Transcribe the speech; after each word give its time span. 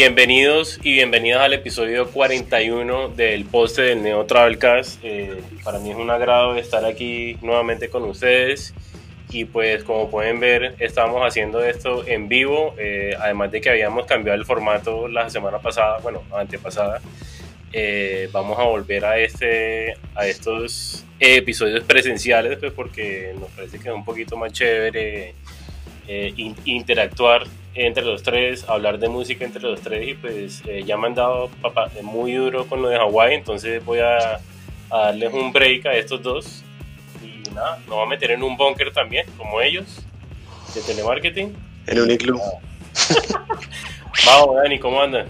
Bienvenidos 0.00 0.78
y 0.84 0.92
bienvenidas 0.92 1.40
al 1.40 1.54
episodio 1.54 2.06
41 2.06 3.08
del 3.08 3.44
poste 3.46 3.82
del 3.82 4.04
Neo 4.04 4.26
Travelcast. 4.26 5.00
Eh, 5.02 5.42
para 5.64 5.80
mí 5.80 5.90
es 5.90 5.96
un 5.96 6.08
agrado 6.08 6.54
estar 6.54 6.84
aquí 6.84 7.36
nuevamente 7.42 7.88
con 7.90 8.04
ustedes 8.04 8.74
y 9.28 9.44
pues 9.44 9.82
como 9.82 10.08
pueden 10.08 10.38
ver 10.38 10.76
estamos 10.78 11.26
haciendo 11.26 11.64
esto 11.64 12.06
en 12.06 12.28
vivo, 12.28 12.76
eh, 12.78 13.16
además 13.18 13.50
de 13.50 13.60
que 13.60 13.70
habíamos 13.70 14.06
cambiado 14.06 14.38
el 14.38 14.44
formato 14.44 15.08
la 15.08 15.30
semana 15.30 15.58
pasada, 15.58 15.98
bueno, 15.98 16.22
antepasada. 16.32 17.00
Eh, 17.72 18.28
vamos 18.30 18.56
a 18.56 18.62
volver 18.62 19.04
a, 19.04 19.18
este, 19.18 19.96
a 20.14 20.28
estos 20.28 21.04
episodios 21.18 21.82
presenciales 21.82 22.56
pues 22.60 22.72
porque 22.72 23.34
nos 23.36 23.50
parece 23.50 23.80
que 23.80 23.88
es 23.88 23.94
un 23.94 24.04
poquito 24.04 24.36
más 24.36 24.52
chévere 24.52 25.34
interactuar 26.64 27.44
entre 27.74 28.04
los 28.04 28.22
tres, 28.22 28.68
hablar 28.68 28.98
de 28.98 29.08
música 29.08 29.44
entre 29.44 29.62
los 29.62 29.80
tres 29.80 30.08
y 30.08 30.14
pues 30.14 30.62
eh, 30.66 30.82
ya 30.84 30.96
me 30.96 31.06
han 31.06 31.14
dado 31.14 31.48
papá, 31.62 31.90
muy 32.02 32.32
duro 32.32 32.66
con 32.66 32.82
lo 32.82 32.88
de 32.88 32.96
Hawái, 32.96 33.34
entonces 33.34 33.84
voy 33.84 34.00
a, 34.00 34.40
darles 34.90 35.32
un 35.32 35.52
break 35.52 35.86
a 35.86 35.94
estos 35.94 36.22
dos 36.22 36.62
y 37.22 37.48
nada, 37.50 37.78
nos 37.86 37.96
voy 37.96 38.06
a 38.06 38.08
meter 38.08 38.32
en 38.32 38.42
un 38.42 38.56
bunker 38.56 38.92
también, 38.92 39.26
como 39.36 39.60
ellos, 39.60 40.02
de 40.74 40.80
telemarketing. 40.80 41.54
En 41.86 42.00
un 42.00 42.10
iglú. 42.10 42.40
Vamos, 44.26 44.56
Dani, 44.56 44.78
¿cómo 44.78 45.00
andan? 45.00 45.28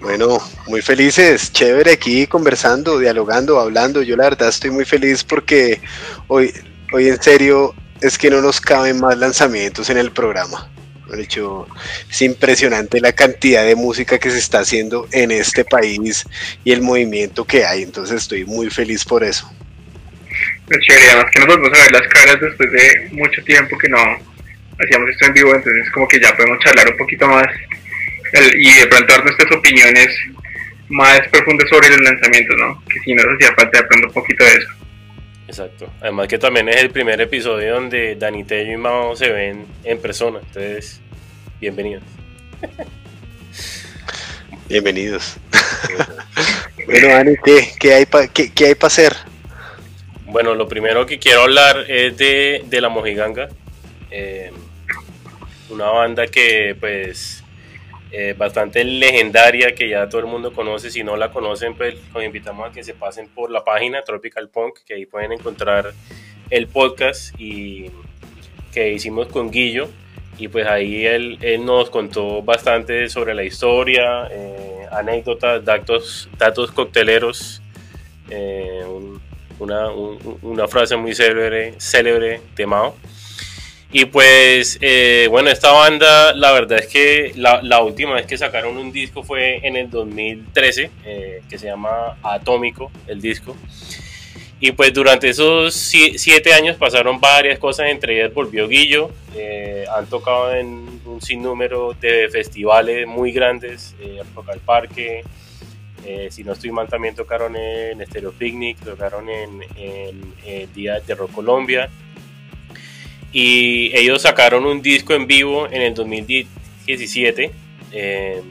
Bueno, 0.00 0.38
muy 0.66 0.80
felices, 0.80 1.52
chévere 1.52 1.92
aquí 1.92 2.26
conversando, 2.26 2.98
dialogando, 2.98 3.60
hablando. 3.60 4.02
Yo 4.02 4.16
la 4.16 4.24
verdad 4.24 4.48
estoy 4.48 4.70
muy 4.70 4.86
feliz 4.86 5.22
porque 5.22 5.78
hoy, 6.26 6.54
hoy 6.90 7.08
en 7.08 7.22
serio 7.22 7.74
es 8.00 8.16
que 8.16 8.30
no 8.30 8.40
nos 8.40 8.62
caben 8.62 8.98
más 8.98 9.18
lanzamientos 9.18 9.90
en 9.90 9.98
el 9.98 10.10
programa. 10.10 10.70
De 11.10 11.22
hecho, 11.22 11.66
es 12.08 12.22
impresionante 12.22 12.98
la 13.00 13.12
cantidad 13.12 13.64
de 13.64 13.76
música 13.76 14.18
que 14.18 14.30
se 14.30 14.38
está 14.38 14.60
haciendo 14.60 15.06
en 15.12 15.32
este 15.32 15.66
país 15.66 16.24
y 16.64 16.72
el 16.72 16.80
movimiento 16.80 17.44
que 17.44 17.66
hay. 17.66 17.82
Entonces 17.82 18.22
estoy 18.22 18.46
muy 18.46 18.70
feliz 18.70 19.04
por 19.04 19.22
eso. 19.22 19.52
Es 20.70 20.78
chévere, 20.78 21.10
además 21.10 21.30
que 21.30 21.40
nos 21.40 21.48
volvemos 21.48 21.78
a 21.78 21.82
ver 21.82 21.92
las 21.92 22.08
caras 22.08 22.40
después 22.40 22.72
de 22.72 23.08
mucho 23.12 23.42
tiempo 23.44 23.76
que 23.76 23.88
no 23.88 23.98
hacíamos 24.78 25.10
esto 25.10 25.26
en 25.26 25.34
vivo, 25.34 25.54
entonces 25.54 25.90
como 25.90 26.08
que 26.08 26.18
ya 26.18 26.34
podemos 26.34 26.58
charlar 26.60 26.88
un 26.90 26.96
poquito 26.96 27.28
más 27.28 27.46
y 28.32 28.80
de 28.80 28.86
pronto 28.86 29.12
dar 29.12 29.24
nuestras 29.24 29.52
opiniones 29.52 30.08
más 30.88 31.20
profundas 31.30 31.68
sobre 31.68 31.88
los 31.88 32.00
lanzamientos, 32.00 32.56
¿no? 32.58 32.82
Que 32.88 33.00
si 33.00 33.14
nos 33.14 33.24
hacía 33.24 33.54
falta 33.54 33.80
de 33.80 33.86
pronto 33.86 34.08
un 34.08 34.12
poquito 34.12 34.44
de 34.44 34.50
eso. 34.50 34.68
Exacto. 35.46 35.92
Además 36.00 36.28
que 36.28 36.38
también 36.38 36.68
es 36.68 36.76
el 36.76 36.90
primer 36.90 37.20
episodio 37.20 37.74
donde 37.74 38.14
Dani 38.16 38.44
Tello 38.44 38.72
y 38.72 38.76
Mao 38.76 39.16
se 39.16 39.30
ven 39.30 39.66
en 39.84 40.00
persona. 40.00 40.40
Entonces, 40.40 41.00
bienvenidos. 41.60 42.02
Bienvenidos. 44.68 45.36
bueno, 46.86 47.08
Dani, 47.08 47.34
¿qué, 47.80 47.94
hay 47.94 48.06
para 48.06 48.28
qué, 48.28 48.52
hay 48.64 48.76
hacer? 48.80 49.16
Bueno, 50.26 50.54
lo 50.54 50.68
primero 50.68 51.06
que 51.06 51.18
quiero 51.18 51.42
hablar 51.42 51.84
es 51.88 52.16
de, 52.16 52.62
de 52.66 52.80
La 52.80 52.88
Mojiganga. 52.88 53.48
Eh, 54.12 54.52
una 55.70 55.86
banda 55.86 56.26
que 56.28 56.76
pues 56.78 57.39
eh, 58.12 58.34
bastante 58.36 58.84
legendaria 58.84 59.74
que 59.74 59.88
ya 59.88 60.08
todo 60.08 60.20
el 60.20 60.26
mundo 60.26 60.52
conoce. 60.52 60.90
Si 60.90 61.04
no 61.04 61.16
la 61.16 61.30
conocen, 61.30 61.74
pues 61.74 61.94
los 62.12 62.24
invitamos 62.24 62.68
a 62.68 62.72
que 62.72 62.82
se 62.82 62.94
pasen 62.94 63.28
por 63.28 63.50
la 63.50 63.64
página 63.64 64.02
Tropical 64.02 64.48
Punk, 64.48 64.80
que 64.84 64.94
ahí 64.94 65.06
pueden 65.06 65.32
encontrar 65.32 65.92
el 66.50 66.66
podcast 66.66 67.38
y 67.38 67.90
que 68.72 68.92
hicimos 68.92 69.28
con 69.28 69.50
Guillo. 69.50 69.88
Y 70.38 70.48
pues 70.48 70.66
ahí 70.66 71.06
él, 71.06 71.38
él 71.42 71.64
nos 71.64 71.90
contó 71.90 72.42
bastante 72.42 73.08
sobre 73.10 73.34
la 73.34 73.44
historia, 73.44 74.26
eh, 74.30 74.86
anécdotas, 74.90 75.64
datos, 75.64 76.30
datos 76.38 76.72
cocteleros, 76.72 77.62
eh, 78.30 78.82
una, 79.58 79.90
una, 79.90 80.66
frase 80.66 80.96
muy 80.96 81.14
célebre, 81.14 81.74
célebre 81.78 82.40
de 82.56 82.66
Mao. 82.66 82.96
Y 83.92 84.04
pues, 84.04 84.78
eh, 84.80 85.26
bueno, 85.30 85.50
esta 85.50 85.72
banda, 85.72 86.32
la 86.34 86.52
verdad 86.52 86.78
es 86.78 86.86
que 86.86 87.32
la, 87.34 87.82
última 87.82 88.14
vez 88.14 88.26
que 88.26 88.38
sacaron 88.38 88.76
un 88.76 88.92
disco 88.92 89.24
fue 89.24 89.66
en 89.66 89.74
el 89.74 89.90
2013, 89.90 90.90
eh, 91.04 91.42
que 91.48 91.58
se 91.58 91.66
llama 91.66 92.16
Atómico, 92.22 92.92
el 93.08 93.20
disco. 93.20 93.56
Y 94.60 94.72
pues 94.72 94.92
durante 94.92 95.30
esos 95.30 95.74
siete 95.74 96.52
años 96.52 96.76
pasaron 96.76 97.18
varias 97.18 97.58
cosas, 97.58 97.88
entre 97.88 98.20
ellas 98.20 98.32
volvió 98.32 98.68
Guillo, 98.68 99.10
eh, 99.34 99.86
han 99.96 100.06
tocado 100.06 100.54
en 100.54 101.00
un 101.06 101.20
sinnúmero 101.20 101.96
de 101.98 102.28
festivales 102.28 103.08
muy 103.08 103.32
grandes, 103.32 103.96
eh, 104.00 104.22
Rock 104.36 104.50
al 104.50 104.60
Parque, 104.60 105.24
si 106.30 106.44
no 106.44 106.52
estoy 106.52 106.72
mal 106.72 106.88
también 106.88 107.14
tocaron 107.14 107.54
en 107.56 108.04
Stereo 108.06 108.32
Picnic, 108.32 108.78
tocaron 108.78 109.28
en 109.28 110.72
Día 110.74 110.98
de 110.98 111.14
Rock 111.14 111.30
Colombia, 111.32 111.88
y 113.32 113.96
ellos 113.96 114.22
sacaron 114.22 114.64
un 114.66 114.82
disco 114.82 115.14
en 115.14 115.26
vivo 115.26 115.68
en 115.70 115.82
el 115.82 115.94
2017. 115.94 117.50
Eh, 117.92 118.42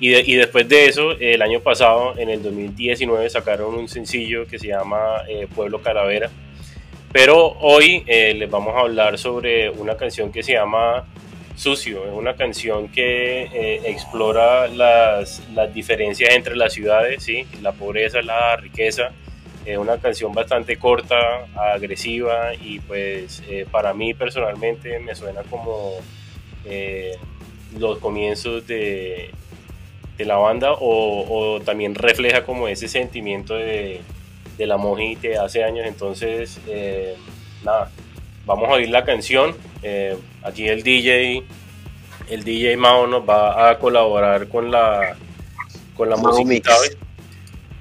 y, 0.00 0.34
después 0.34 0.68
de 0.68 0.86
eso, 0.86 1.12
el 1.12 1.40
año 1.42 1.60
pasado, 1.60 2.18
en 2.18 2.28
el 2.28 2.42
2019, 2.42 3.30
sacaron 3.30 3.74
un 3.76 3.88
sencillo 3.88 4.48
que 4.48 4.58
se 4.58 4.66
llama 4.66 5.22
eh, 5.28 5.46
Pueblo 5.54 5.80
Calavera. 5.80 6.28
Pero 7.12 7.56
hoy 7.60 8.02
eh, 8.06 8.34
les 8.34 8.50
vamos 8.50 8.74
a 8.74 8.80
hablar 8.80 9.16
sobre 9.16 9.70
una 9.70 9.96
canción 9.96 10.32
que 10.32 10.42
se 10.42 10.54
llama 10.54 11.06
Sucio. 11.54 12.04
Es 12.04 12.12
una 12.12 12.34
canción 12.34 12.88
que 12.88 13.80
explora 13.84 14.66
las, 14.66 15.40
las, 15.54 15.72
diferencias 15.72 16.34
entre 16.34 16.56
las 16.56 16.72
ciudades, 16.72 17.22
¿sí? 17.22 17.46
la 17.60 17.70
pobreza, 17.70 18.22
la 18.22 18.56
riqueza 18.56 19.12
es 19.64 19.78
una 19.78 19.98
canción 19.98 20.32
bastante 20.32 20.76
corta, 20.76 21.46
agresiva 21.54 22.54
y 22.54 22.80
pues 22.80 23.42
eh, 23.48 23.66
para 23.70 23.94
mí 23.94 24.12
personalmente 24.14 24.98
me 24.98 25.14
suena 25.14 25.42
como 25.44 25.94
eh, 26.64 27.16
los 27.78 27.98
comienzos 27.98 28.66
de, 28.66 29.30
de 30.18 30.24
la 30.24 30.36
banda 30.36 30.72
o, 30.78 31.60
también 31.64 31.94
refleja 31.94 32.44
como 32.44 32.66
ese 32.68 32.88
sentimiento 32.88 33.54
de, 33.54 34.00
de 34.58 34.66
la 34.66 34.76
mojite 34.76 35.38
hace 35.38 35.62
años. 35.62 35.86
Entonces, 35.86 36.60
eh, 36.66 37.14
nada, 37.64 37.90
vamos 38.44 38.68
a 38.68 38.72
oír 38.72 38.88
la 38.88 39.04
canción. 39.04 39.54
aquí 40.42 40.66
el 40.66 40.82
DJ, 40.82 41.44
el 42.28 42.44
DJ 42.44 42.76
Mao 42.76 43.06
nos 43.06 43.28
va 43.28 43.70
a 43.70 43.78
colaborar 43.78 44.48
con 44.48 44.70
la, 44.70 45.16
con 45.96 46.10
la 46.10 46.16
música. 46.16 46.74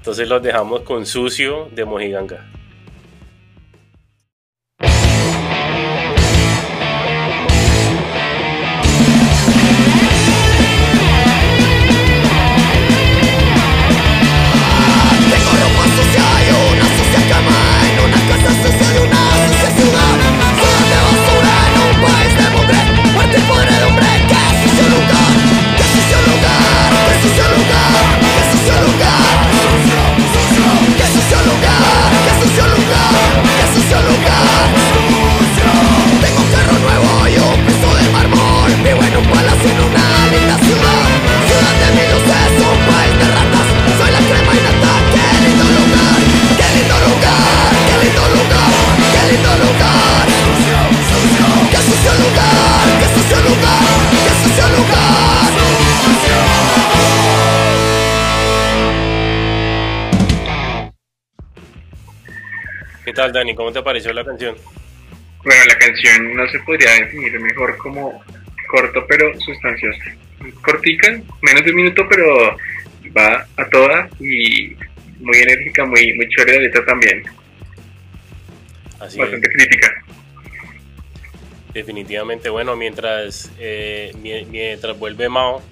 Entonces 0.01 0.27
los 0.27 0.41
dejamos 0.41 0.81
con 0.81 1.05
Sucio 1.05 1.69
de 1.71 1.85
Mojiganga. 1.85 2.50
¿Qué 63.31 63.35
tal, 63.35 63.43
Dani? 63.45 63.55
¿Cómo 63.55 63.71
te 63.71 63.81
pareció 63.81 64.11
la 64.11 64.25
canción? 64.25 64.57
Bueno, 65.45 65.61
la 65.65 65.77
canción 65.77 66.35
no 66.35 66.45
se 66.49 66.59
podría 66.59 66.91
definir 66.95 67.39
mejor 67.39 67.77
como 67.77 68.21
corto 68.67 69.05
pero 69.07 69.39
sustancioso. 69.39 70.01
Cortica, 70.61 71.17
menos 71.41 71.63
de 71.63 71.69
un 71.69 71.77
minuto, 71.77 72.05
pero 72.09 72.57
va 73.17 73.47
a 73.55 73.69
toda 73.69 74.09
y 74.19 74.75
muy 75.21 75.37
enérgica, 75.37 75.85
muy, 75.85 76.13
muy 76.15 76.27
chévere 76.27 76.57
la 76.57 76.63
letra 76.63 76.83
también. 76.83 77.23
Así 78.99 79.17
Bastante 79.17 79.47
crítica. 79.47 80.03
definitivamente, 81.73 82.49
bueno, 82.49 82.75
mientras, 82.75 83.49
eh, 83.59 84.11
mientras 84.19 84.99
vuelve 84.99 85.29
Mao, 85.29 85.63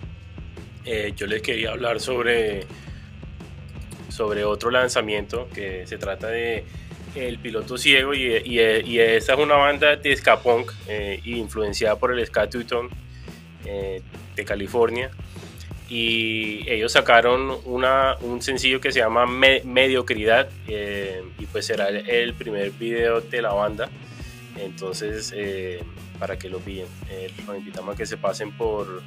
eh, 0.86 1.12
yo 1.14 1.28
les 1.28 1.42
quería 1.42 1.72
hablar 1.72 2.00
sobre, 2.00 2.62
sobre 4.08 4.46
otro 4.46 4.72
lanzamiento 4.72 5.50
que 5.54 5.86
se 5.88 5.98
trata 5.98 6.28
de 6.28 6.64
El 7.16 7.40
Piloto 7.40 7.78
Ciego 7.78 8.14
y, 8.14 8.58
esta 8.60 9.34
es 9.34 9.40
una 9.40 9.56
banda 9.56 9.96
de 9.96 10.16
ska 10.16 10.42
punk 10.42 10.72
influenciada 11.26 11.98
por 11.98 12.18
el 12.18 12.26
ska 12.26 12.48
de 14.36 14.46
California. 14.46 15.12
Y 15.90 16.70
ellos 16.70 16.92
sacaron 16.92 17.58
un 17.66 18.42
sencillo 18.42 18.80
que 18.80 18.92
se 18.92 19.00
llama 19.00 19.26
Mediocridad 19.26 20.48
eh, 20.68 21.24
y 21.40 21.46
pues 21.48 21.66
será 21.66 21.90
el, 21.90 22.36
primer 22.36 22.72
video 22.72 23.22
de 23.22 23.42
la 23.42 23.54
banda. 23.54 23.90
Entonces 24.58 25.34
eh, 25.36 25.82
para 26.20 26.38
que 26.38 26.50
lo 26.50 26.60
pillen 26.60 26.86
eh, 27.10 27.32
los 27.48 27.58
invitamos 27.58 27.96
a 27.96 27.98
que 27.98 28.06
se 28.06 28.18
pasen 28.18 28.52
por, 28.52 29.02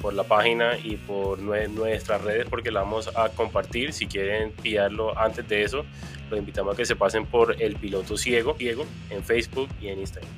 por 0.00 0.14
la 0.14 0.24
página 0.24 0.78
y 0.82 0.96
por 0.96 1.40
nuestras 1.40 2.22
redes 2.22 2.46
porque 2.48 2.70
la 2.70 2.80
vamos 2.80 3.10
a 3.16 3.28
compartir. 3.30 3.92
Si 3.92 4.06
quieren 4.06 4.52
pillarlo 4.52 5.18
antes 5.18 5.48
de 5.48 5.62
eso 5.62 5.84
los 6.30 6.38
invitamos 6.38 6.74
a 6.74 6.76
que 6.76 6.86
se 6.86 6.96
pasen 6.96 7.26
por 7.26 7.60
el 7.60 7.76
piloto 7.76 8.16
ciego, 8.16 8.54
ciego 8.54 8.86
en 9.10 9.22
Facebook 9.22 9.68
y 9.80 9.88
en 9.88 10.00
Instagram. 10.00 10.30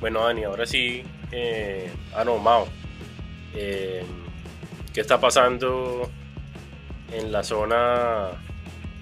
Bueno 0.00 0.24
Dani 0.24 0.44
ahora 0.44 0.66
sí 0.66 1.04
ah 2.14 2.24
no 2.24 2.38
Mao. 2.38 2.68
Eh, 3.54 4.04
qué 4.92 5.00
está 5.00 5.20
pasando 5.20 6.10
en 7.12 7.32
la 7.32 7.42
zona 7.42 8.28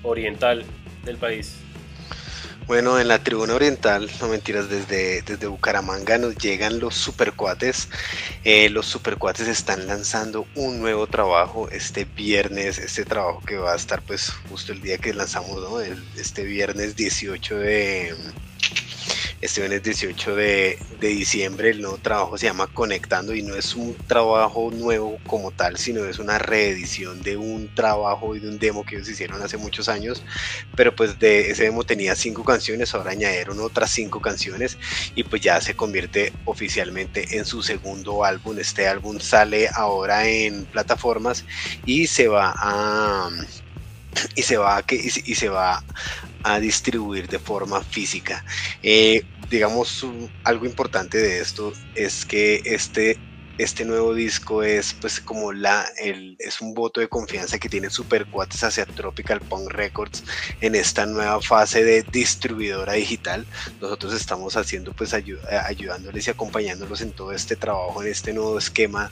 oriental 0.02 0.64
del 1.04 1.16
país. 1.16 1.65
Bueno, 2.66 2.98
en 2.98 3.06
la 3.06 3.20
tribuna 3.20 3.54
oriental, 3.54 4.10
no 4.20 4.26
mentiras, 4.26 4.68
desde, 4.68 5.22
desde 5.22 5.46
Bucaramanga 5.46 6.18
nos 6.18 6.36
llegan 6.36 6.80
los 6.80 6.96
supercuates. 6.96 7.88
Eh, 8.42 8.68
los 8.70 8.86
supercuates 8.86 9.46
están 9.46 9.86
lanzando 9.86 10.48
un 10.56 10.80
nuevo 10.80 11.06
trabajo 11.06 11.68
este 11.70 12.04
viernes, 12.04 12.78
este 12.78 13.04
trabajo 13.04 13.40
que 13.46 13.56
va 13.56 13.72
a 13.72 13.76
estar 13.76 14.02
pues 14.02 14.30
justo 14.50 14.72
el 14.72 14.82
día 14.82 14.98
que 14.98 15.14
lanzamos, 15.14 15.62
¿no? 15.62 15.80
este 15.80 16.42
viernes 16.42 16.96
18 16.96 17.56
de, 17.56 18.16
este 19.40 19.60
viernes 19.60 19.82
18 19.82 20.34
de, 20.34 20.78
diciembre 21.00 21.70
el 21.70 21.82
nuevo 21.82 21.98
trabajo 21.98 22.38
se 22.38 22.46
llama 22.46 22.66
Conectando 22.66 23.34
y 23.34 23.42
no 23.42 23.54
es 23.54 23.74
un 23.74 23.94
trabajo 24.06 24.70
nuevo 24.72 25.18
como 25.26 25.50
tal, 25.50 25.76
sino 25.76 26.04
es 26.04 26.18
una 26.18 26.38
reedición 26.38 27.22
de 27.22 27.36
un 27.36 27.72
trabajo 27.74 28.34
y 28.34 28.40
de 28.40 28.48
un 28.48 28.58
demo 28.58 28.84
que 28.84 28.96
ellos 28.96 29.08
hicieron 29.08 29.42
hace 29.42 29.56
muchos 29.56 29.88
años, 29.88 30.22
pero 30.74 30.94
pues 30.94 31.18
de 31.18 31.50
ese 31.50 31.64
demo 31.64 31.84
tenía 31.84 32.16
cinco 32.16 32.44
canciones, 32.44 32.94
ahora 32.94 33.12
añadieron 33.12 33.60
otras 33.60 33.90
cinco 33.90 34.20
canciones 34.20 34.78
y 35.14 35.22
pues 35.24 35.42
ya 35.42 35.60
se 35.60 35.76
convierte 35.76 36.32
oficialmente 36.44 37.36
en 37.36 37.44
su 37.44 37.62
segundo 37.62 38.24
álbum. 38.24 38.58
Este 38.58 38.88
álbum 38.88 39.20
sale 39.20 39.68
ahora 39.74 40.26
en 40.26 40.64
plataformas 40.64 41.44
y 41.84 42.06
se 42.06 42.28
va 42.28 42.54
a 42.56 43.30
y 44.34 44.42
se 44.42 44.56
va 44.56 44.78
a, 44.78 44.84
y 44.88 45.34
se 45.34 45.48
va 45.48 45.82
a 46.48 46.60
distribuir 46.60 47.26
de 47.28 47.38
forma 47.40 47.82
física. 47.82 48.44
Eh, 48.82 49.22
digamos, 49.50 50.06
algo 50.44 50.64
importante 50.66 51.18
de 51.18 51.40
esto 51.40 51.72
es 51.94 52.24
que 52.24 52.60
este 52.64 53.20
este 53.58 53.84
nuevo 53.84 54.14
disco 54.14 54.62
es 54.62 54.94
pues 54.94 55.20
como 55.20 55.52
la 55.52 55.86
el, 55.98 56.36
es 56.38 56.60
un 56.60 56.74
voto 56.74 57.00
de 57.00 57.08
confianza 57.08 57.58
que 57.58 57.68
tiene 57.68 57.90
Super 57.90 58.26
Cuates 58.26 58.62
hacia 58.64 58.84
Tropical 58.84 59.40
Punk 59.40 59.70
Records 59.70 60.24
en 60.60 60.74
esta 60.74 61.06
nueva 61.06 61.40
fase 61.40 61.84
de 61.84 62.02
distribuidora 62.02 62.94
digital. 62.94 63.46
Nosotros 63.80 64.14
estamos 64.14 64.56
haciendo 64.56 64.92
pues 64.92 65.12
eh, 65.12 65.22
ayudándoles 65.64 66.26
y 66.26 66.30
acompañándolos 66.30 67.00
en 67.00 67.12
todo 67.12 67.32
este 67.32 67.56
trabajo, 67.56 68.02
en 68.02 68.08
este 68.08 68.32
nuevo 68.32 68.58
esquema 68.58 69.10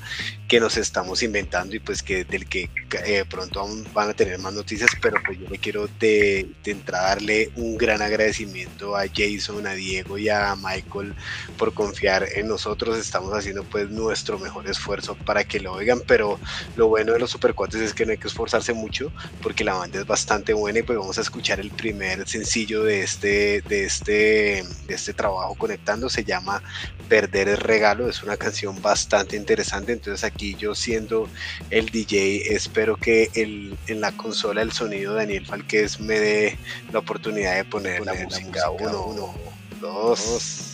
que 0.48 0.60
nos 0.60 0.76
estamos 0.76 1.22
inventando 1.22 1.74
y 1.74 1.78
pues 1.78 2.02
que 2.02 2.24
del 2.24 2.46
que 2.46 2.70
eh, 3.04 3.24
pronto 3.28 3.66
van 3.92 4.10
a 4.10 4.14
tener 4.14 4.38
más 4.38 4.52
noticias, 4.52 4.90
pero 5.00 5.18
pues 5.24 5.38
yo 5.38 5.48
le 5.48 5.58
quiero 5.58 5.88
de, 5.98 6.48
de 6.62 6.70
entrada 6.70 7.08
darle 7.08 7.50
un 7.56 7.76
gran 7.76 8.02
agradecimiento 8.02 8.96
a 8.96 9.04
Jason, 9.12 9.66
a 9.66 9.72
Diego 9.72 10.18
y 10.18 10.28
a 10.28 10.54
Michael 10.56 11.14
por 11.56 11.72
confiar 11.72 12.26
en 12.34 12.48
nosotros. 12.48 12.98
Estamos 12.98 13.32
haciendo 13.32 13.64
pues 13.64 13.88
nuestro 13.90 14.33
mejor 14.38 14.68
esfuerzo 14.68 15.14
para 15.14 15.44
que 15.44 15.60
lo 15.60 15.72
oigan, 15.72 16.00
pero 16.06 16.38
lo 16.76 16.88
bueno 16.88 17.12
de 17.12 17.18
los 17.18 17.30
supercuates 17.30 17.80
es 17.80 17.94
que 17.94 18.06
no 18.06 18.12
hay 18.12 18.18
que 18.18 18.28
esforzarse 18.28 18.72
mucho 18.72 19.12
porque 19.42 19.64
la 19.64 19.74
banda 19.74 20.00
es 20.00 20.06
bastante 20.06 20.52
buena 20.52 20.80
y 20.80 20.82
pues 20.82 20.98
vamos 20.98 21.18
a 21.18 21.20
escuchar 21.20 21.60
el 21.60 21.70
primer 21.70 22.26
sencillo 22.28 22.84
de 22.84 23.02
este, 23.02 23.62
de 23.62 23.84
este, 23.84 24.64
de 24.86 24.94
este 24.94 25.12
trabajo 25.12 25.54
conectando, 25.54 26.08
se 26.08 26.24
llama 26.24 26.62
Perder 27.08 27.48
el 27.48 27.58
regalo, 27.58 28.08
es 28.08 28.22
una 28.22 28.36
canción 28.36 28.80
bastante 28.80 29.36
interesante, 29.36 29.92
entonces 29.92 30.24
aquí 30.24 30.54
yo 30.58 30.74
siendo 30.74 31.28
el 31.70 31.90
DJ 31.90 32.54
espero 32.54 32.96
que 32.96 33.30
el, 33.34 33.76
en 33.86 34.00
la 34.00 34.12
consola 34.12 34.62
el 34.62 34.72
sonido 34.72 35.14
de 35.14 35.20
Daniel 35.20 35.46
Falquez 35.46 36.00
me 36.00 36.18
dé 36.18 36.58
la 36.92 37.00
oportunidad 37.00 37.56
de 37.56 37.64
poner, 37.64 38.04
la, 38.04 38.14
música, 38.14 38.70
uno, 38.70 39.04
uno, 39.04 39.34
dos. 39.80 40.73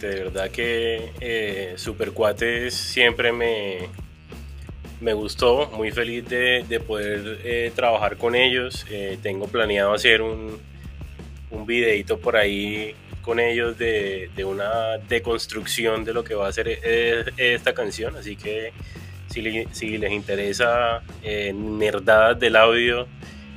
De 0.00 0.14
verdad 0.14 0.50
que 0.50 1.12
eh, 1.20 1.74
Supercuates 1.76 2.72
siempre 2.74 3.32
me, 3.32 3.80
me 4.98 5.12
gustó. 5.12 5.70
Muy 5.74 5.90
feliz 5.90 6.26
de, 6.26 6.82
poder 6.86 7.40
eh, 7.44 7.70
trabajar 7.74 8.16
con 8.16 8.34
ellos. 8.34 8.86
Eh, 8.90 9.18
tengo 9.22 9.46
planeado 9.46 9.92
hacer 9.92 10.22
un, 10.22 10.58
un 11.50 11.66
videito 11.66 12.18
por 12.18 12.36
ahí 12.36 12.94
con 13.20 13.38
ellos 13.38 13.76
de, 13.76 14.30
una 14.42 14.96
deconstrucción 15.06 16.02
de 16.02 16.14
lo 16.14 16.24
que 16.24 16.34
va 16.34 16.48
a 16.48 16.52
ser 16.52 16.80
esta 17.36 17.74
canción. 17.74 18.16
Así 18.16 18.36
que 18.36 18.72
si, 19.28 19.42
les 19.42 20.12
interesa 20.12 21.02
nerdadas 21.52 22.40
del 22.40 22.56
audio 22.56 23.06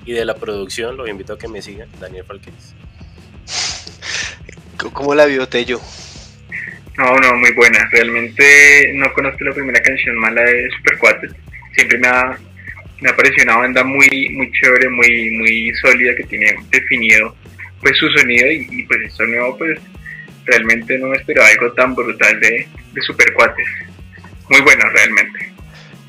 y 0.06 0.12
de 0.12 0.26
la 0.26 0.36
producción, 0.36 0.98
los 0.98 1.08
invito 1.08 1.32
a 1.32 1.38
que 1.38 1.48
me 1.48 1.62
sigan. 1.62 1.88
Daniel 2.02 2.26
Falquez. 2.26 2.74
¿Cómo 4.92 5.16
la 5.16 5.26
vio 5.26 5.48
Tello? 5.48 5.80
No, 6.98 7.16
no, 7.16 7.36
muy 7.38 7.52
buena. 7.52 7.80
Realmente 7.92 8.92
no 8.94 9.12
conozco 9.14 9.44
la 9.44 9.54
primera 9.54 9.82
canción 9.82 10.16
mala 10.18 10.44
de 10.44 10.70
Super 10.78 11.00
Siempre 11.76 11.98
me 11.98 12.08
ha, 12.08 12.38
me 13.02 13.10
ha 13.10 13.16
parecido 13.16 13.46
una 13.46 13.58
banda 13.58 13.84
muy, 13.84 14.30
muy 14.30 14.52
chévere, 14.52 14.90
muy, 14.90 15.32
muy 15.32 15.74
sólida 15.82 16.16
que 16.16 16.24
tiene 16.24 16.56
definido 16.70 17.36
pues 17.82 17.98
su 17.98 18.10
sonido 18.12 18.50
y, 18.50 18.84
pues 18.84 19.02
esto 19.02 19.26
nuevo 19.26 19.58
pues 19.58 19.78
realmente 20.46 20.98
no 20.98 21.08
me 21.08 21.18
esperaba 21.18 21.50
algo 21.50 21.74
tan 21.74 21.94
brutal 21.94 22.40
de, 22.40 22.66
de 22.94 23.02
Super 23.02 23.34
Muy 24.50 24.62
bueno 24.62 24.84
realmente. 24.94 25.53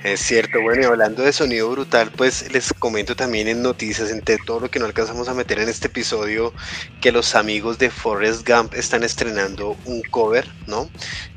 Es 0.05 0.21
cierto, 0.21 0.61
bueno, 0.61 0.83
y 0.83 0.85
hablando 0.85 1.23
de 1.23 1.33
sonido 1.33 1.71
brutal, 1.71 2.11
pues 2.15 2.53
les 2.53 2.75
comento 2.75 3.17
también 3.17 3.49
en 3.49 3.63
noticias, 3.63 4.11
entre 4.11 4.37
todo 4.37 4.61
lo 4.61 4.71
que 4.71 4.79
no 4.79 4.85
alcanzamos 4.85 5.31
a 5.31 5.35
meter 5.35 5.59
en 5.61 5.71
este 5.71 5.87
episodio, 5.87 6.53
que 7.01 7.11
los 7.11 7.35
amigos 7.35 7.79
de 7.79 7.89
Forrest 7.89 8.47
Gump 8.47 8.75
están 8.75 9.03
estrenando 9.03 9.79
un 9.87 10.03
cover, 10.11 10.47
¿no? 10.67 10.91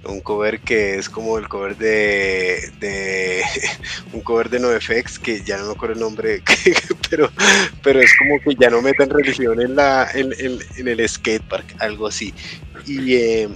Un 0.03 0.19
cover 0.19 0.59
que 0.59 0.97
es 0.97 1.07
como 1.07 1.37
el 1.37 1.47
cover 1.47 1.77
de, 1.77 2.69
de 2.81 3.41
un 4.11 4.19
cover 4.19 4.49
de 4.49 4.59
NoFX, 4.59 5.17
que 5.17 5.41
ya 5.45 5.57
no 5.59 5.67
me 5.67 5.71
acuerdo 5.71 5.93
el 5.93 6.01
nombre, 6.01 6.43
pero, 7.09 7.31
pero 7.81 8.01
es 8.01 8.11
como 8.19 8.37
que 8.41 8.53
ya 8.59 8.69
no 8.69 8.81
metan 8.81 9.09
religión 9.09 9.61
en, 9.61 9.77
la, 9.77 10.11
en, 10.13 10.33
en, 10.39 10.87
el 10.89 11.07
skatepark, 11.07 11.73
algo 11.79 12.07
así. 12.07 12.33
Y 12.85 13.15
eh, 13.15 13.49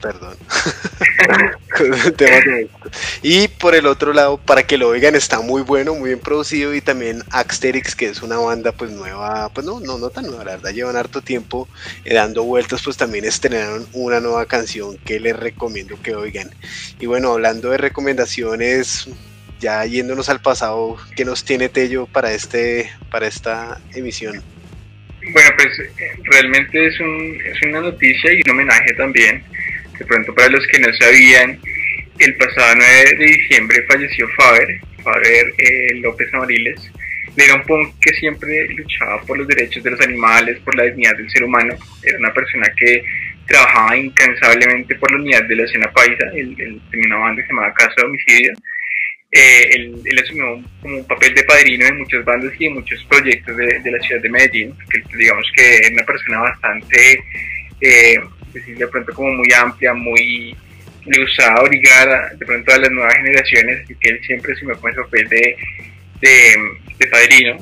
Perdón. 0.00 0.36
y 3.22 3.48
por 3.48 3.74
el 3.74 3.86
otro 3.86 4.12
lado, 4.12 4.38
para 4.38 4.64
que 4.64 4.78
lo 4.78 4.88
oigan, 4.88 5.14
está 5.14 5.40
muy 5.40 5.62
bueno, 5.62 5.94
muy 5.94 6.10
bien 6.10 6.20
producido. 6.20 6.74
Y 6.74 6.80
también 6.80 7.22
Axterix, 7.30 7.94
que 7.94 8.06
es 8.06 8.22
una 8.22 8.38
banda 8.38 8.72
pues 8.72 8.90
nueva, 8.90 9.48
pues 9.50 9.66
no, 9.66 9.80
no, 9.80 9.98
no 9.98 10.10
tan 10.10 10.26
nueva, 10.26 10.44
la 10.44 10.52
verdad, 10.52 10.70
llevan 10.70 10.96
harto 10.96 11.22
tiempo 11.22 11.68
eh, 12.04 12.14
dando 12.14 12.44
vueltas, 12.44 12.82
pues 12.82 12.96
también 12.96 13.24
estrenaron 13.24 13.86
una 13.92 14.20
nueva 14.20 14.46
canción 14.46 14.96
que 14.98 15.20
les 15.20 15.36
recomiendo 15.36 16.00
que 16.02 16.14
oigan. 16.14 16.50
Y 17.00 17.06
bueno, 17.06 17.32
hablando 17.32 17.70
de 17.70 17.78
recomendaciones, 17.78 19.08
ya 19.60 19.84
yéndonos 19.84 20.28
al 20.28 20.40
pasado, 20.40 20.96
¿qué 21.16 21.24
nos 21.24 21.44
tiene 21.44 21.68
Tello 21.68 22.06
para 22.06 22.32
este, 22.32 22.90
para 23.10 23.26
esta 23.26 23.80
emisión? 23.94 24.42
Bueno, 25.32 25.50
pues 25.56 25.78
eh, 25.78 25.92
realmente 26.24 26.84
es, 26.84 26.98
un, 26.98 27.38
es 27.44 27.62
una 27.62 27.80
noticia 27.80 28.32
y 28.32 28.42
un 28.44 28.50
homenaje 28.50 28.92
también 28.94 29.44
de 29.98 30.04
pronto 30.04 30.34
para 30.34 30.48
los 30.48 30.66
que 30.66 30.78
no 30.80 30.92
sabían, 30.94 31.58
el 32.18 32.34
pasado 32.36 32.74
9 32.76 33.16
de 33.18 33.26
diciembre 33.26 33.84
falleció 33.88 34.28
Faber, 34.28 34.80
Faber 35.02 35.52
eh, 35.58 35.94
López 35.96 36.32
Amariles. 36.32 36.92
Era 37.36 37.54
un 37.54 37.62
punk 37.62 37.94
que 38.00 38.12
siempre 38.14 38.68
luchaba 38.68 39.22
por 39.22 39.38
los 39.38 39.48
derechos 39.48 39.82
de 39.82 39.90
los 39.90 40.00
animales, 40.02 40.58
por 40.60 40.76
la 40.76 40.84
dignidad 40.84 41.16
del 41.16 41.30
ser 41.30 41.44
humano. 41.44 41.74
Era 42.02 42.18
una 42.18 42.32
persona 42.32 42.70
que 42.76 43.02
trabajaba 43.46 43.96
incansablemente 43.96 44.94
por 44.96 45.10
la 45.12 45.18
unidad 45.18 45.44
de 45.44 45.56
la 45.56 45.64
escena 45.64 45.90
paisa. 45.92 46.26
Él, 46.34 46.54
tenía 46.90 47.06
una 47.06 47.16
banda 47.16 47.42
llamaba 47.48 47.74
Caso 47.74 47.94
de 47.96 48.04
Homicidio. 48.04 48.52
Eh, 49.32 49.70
él, 49.72 50.18
asumió 50.22 50.62
como 50.82 50.98
un 50.98 51.06
papel 51.06 51.34
de 51.34 51.44
padrino 51.44 51.86
en 51.86 51.98
muchas 51.98 52.22
bandas 52.22 52.52
y 52.58 52.66
en 52.66 52.74
muchos 52.74 53.02
proyectos 53.04 53.56
de, 53.56 53.80
de 53.80 53.90
la 53.90 53.98
ciudad 54.00 54.20
de 54.20 54.28
Medellín, 54.28 54.74
que 54.90 55.02
digamos 55.16 55.50
que 55.56 55.76
era 55.78 55.94
una 55.94 56.04
persona 56.04 56.40
bastante 56.40 57.24
eh, 57.80 58.20
decir, 58.52 58.76
de 58.76 58.88
pronto 58.88 59.12
como 59.14 59.32
muy 59.32 59.52
amplia, 59.52 59.94
muy 59.94 60.56
le 61.04 61.26
obligar 61.60 62.36
de 62.36 62.46
pronto 62.46 62.72
a 62.72 62.78
las 62.78 62.90
nuevas 62.90 63.14
generaciones, 63.14 63.90
y 63.90 63.94
que 63.96 64.10
él 64.10 64.20
siempre 64.24 64.54
se 64.54 64.64
me 64.64 64.74
pone 64.76 64.94
papel 64.94 65.28
de, 65.28 65.56
de, 66.20 67.06
padrino. 67.08 67.56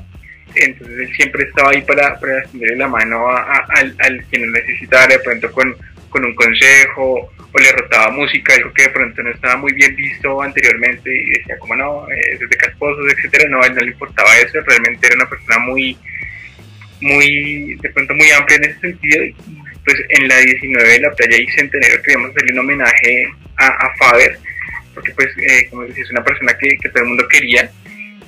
Entonces 0.54 0.98
él 0.98 1.16
siempre 1.16 1.44
estaba 1.44 1.70
ahí 1.70 1.80
para, 1.82 2.18
para 2.18 2.38
extenderle 2.40 2.76
la 2.76 2.88
mano 2.88 3.30
al, 3.30 3.94
al, 3.98 4.24
quien 4.24 4.46
lo 4.46 4.52
necesitara, 4.52 5.06
de 5.06 5.18
pronto 5.20 5.50
con, 5.52 5.74
con 6.10 6.24
un 6.24 6.34
consejo, 6.34 7.30
o 7.52 7.58
le 7.58 7.72
rotaba 7.72 8.10
música, 8.10 8.54
algo 8.54 8.72
que 8.72 8.82
de 8.82 8.90
pronto 8.90 9.22
no 9.22 9.30
estaba 9.30 9.56
muy 9.56 9.72
bien 9.72 9.96
visto 9.96 10.42
anteriormente, 10.42 11.10
y 11.10 11.30
decía 11.38 11.58
como 11.58 11.76
no, 11.76 12.10
eh, 12.10 12.36
desde 12.38 12.56
casposos, 12.56 13.12
etcétera, 13.12 13.48
no, 13.48 13.62
a 13.62 13.66
él 13.66 13.74
no 13.74 13.80
le 13.80 13.92
importaba 13.92 14.36
eso, 14.38 14.60
realmente 14.60 15.06
era 15.06 15.16
una 15.16 15.28
persona 15.28 15.58
muy, 15.60 15.96
muy, 17.00 17.76
de 17.76 17.90
pronto 17.90 18.14
muy 18.14 18.30
amplia 18.30 18.56
en 18.56 18.64
ese 18.64 18.80
sentido, 18.80 19.24
pues 19.90 20.04
en 20.08 20.28
la 20.28 20.36
19 20.36 20.88
de 20.88 21.00
la 21.00 21.10
playa 21.10 21.36
y 21.36 21.46
Centenario 21.50 22.00
queríamos 22.02 22.30
hacerle 22.30 22.52
un 22.52 22.58
homenaje 22.60 23.28
a, 23.56 23.94
Faber, 23.98 24.38
porque 24.94 25.12
pues 25.14 25.28
eh, 25.38 25.66
como 25.68 25.82
decía 25.82 26.04
es 26.04 26.10
una 26.10 26.24
persona 26.24 26.56
que, 26.56 26.88
todo 26.88 27.02
el 27.02 27.08
mundo 27.08 27.28
quería, 27.28 27.70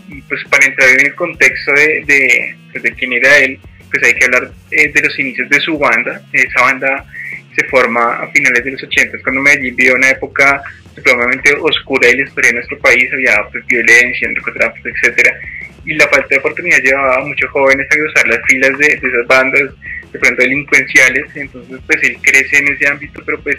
y 0.08 0.20
pues 0.22 0.42
para 0.50 0.66
entrar 0.66 0.88
en 0.90 1.06
el 1.06 1.14
contexto 1.14 1.72
de, 1.72 2.04
de, 2.04 2.56
pues, 2.72 2.82
de 2.82 2.92
quién 2.92 3.12
era 3.12 3.38
él, 3.38 3.58
pues 3.90 4.02
hay 4.02 4.14
que 4.14 4.24
hablar 4.24 4.50
eh, 4.72 4.92
de 4.92 5.02
los 5.02 5.18
inicios 5.18 5.48
de 5.48 5.60
su 5.60 5.78
banda, 5.78 6.20
esa 6.32 6.62
banda 6.62 7.06
se 7.54 7.64
forma 7.68 8.16
a 8.16 8.28
finales 8.32 8.64
de 8.64 8.72
los 8.72 8.82
80, 8.82 9.18
cuando 9.22 9.40
Medellín 9.40 9.76
vivió 9.76 9.94
una 9.94 10.10
época 10.10 10.62
supremamente 10.94 11.54
oscura 11.54 12.08
de 12.08 12.16
la 12.16 12.22
historia 12.24 12.50
de 12.50 12.56
nuestro 12.56 12.78
país, 12.80 13.08
había 13.12 13.36
pues, 13.50 13.64
violencia, 13.66 14.28
narcotráfico, 14.28 14.88
etcétera, 14.88 15.38
y 15.86 15.94
la 15.94 16.08
falta 16.08 16.26
de 16.28 16.38
oportunidad 16.38 16.78
llevaba 16.82 17.16
a 17.16 17.24
muchos 17.24 17.50
jóvenes 17.50 17.86
a 17.90 17.94
cruzar 17.94 18.28
las 18.28 18.40
filas 18.46 18.76
de, 18.78 18.86
de 18.86 18.94
esas 18.94 19.26
bandas 19.26 19.70
de 20.12 20.18
pronto 20.18 20.42
delincuenciales, 20.42 21.24
entonces 21.34 21.80
pues 21.86 22.02
él 22.02 22.18
crece 22.20 22.58
en 22.58 22.72
ese 22.72 22.88
ámbito, 22.88 23.22
pero 23.24 23.40
pues 23.40 23.56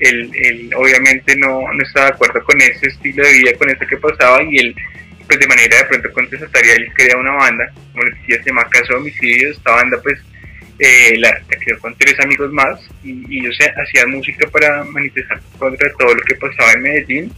él, 0.00 0.70
obviamente 0.76 1.36
no, 1.36 1.72
no 1.72 1.82
estaba 1.82 2.06
de 2.06 2.12
acuerdo 2.12 2.44
con 2.44 2.60
ese 2.60 2.88
estilo 2.88 3.24
de 3.24 3.32
vida, 3.32 3.52
con 3.58 3.70
eso 3.70 3.86
que 3.88 3.96
pasaba 3.96 4.42
y 4.42 4.58
él 4.58 4.74
pues 5.26 5.40
de 5.40 5.46
manera 5.48 5.78
de 5.78 5.84
pronto 5.86 6.12
contestataria 6.12 6.74
él 6.74 6.92
crea 6.94 7.16
una 7.16 7.32
banda, 7.32 7.72
como 7.92 8.04
les 8.04 8.20
decía, 8.20 8.42
se 8.42 8.50
llama 8.50 8.68
Caso 8.70 8.92
de 8.92 8.98
Homicidios, 9.00 9.56
esta 9.56 9.72
banda 9.72 10.00
pues 10.02 10.20
eh, 10.78 11.16
la, 11.18 11.40
creó 11.48 11.78
con 11.80 11.96
tres 11.96 12.18
amigos 12.20 12.52
más 12.52 12.78
y, 13.02 13.38
ellos 13.38 13.56
hacían 13.76 14.10
música 14.10 14.46
para 14.48 14.84
manifestar 14.84 15.40
contra 15.58 15.90
todo 15.98 16.14
lo 16.14 16.22
que 16.22 16.34
pasaba 16.34 16.72
en 16.72 16.82
Medellín. 16.82 17.32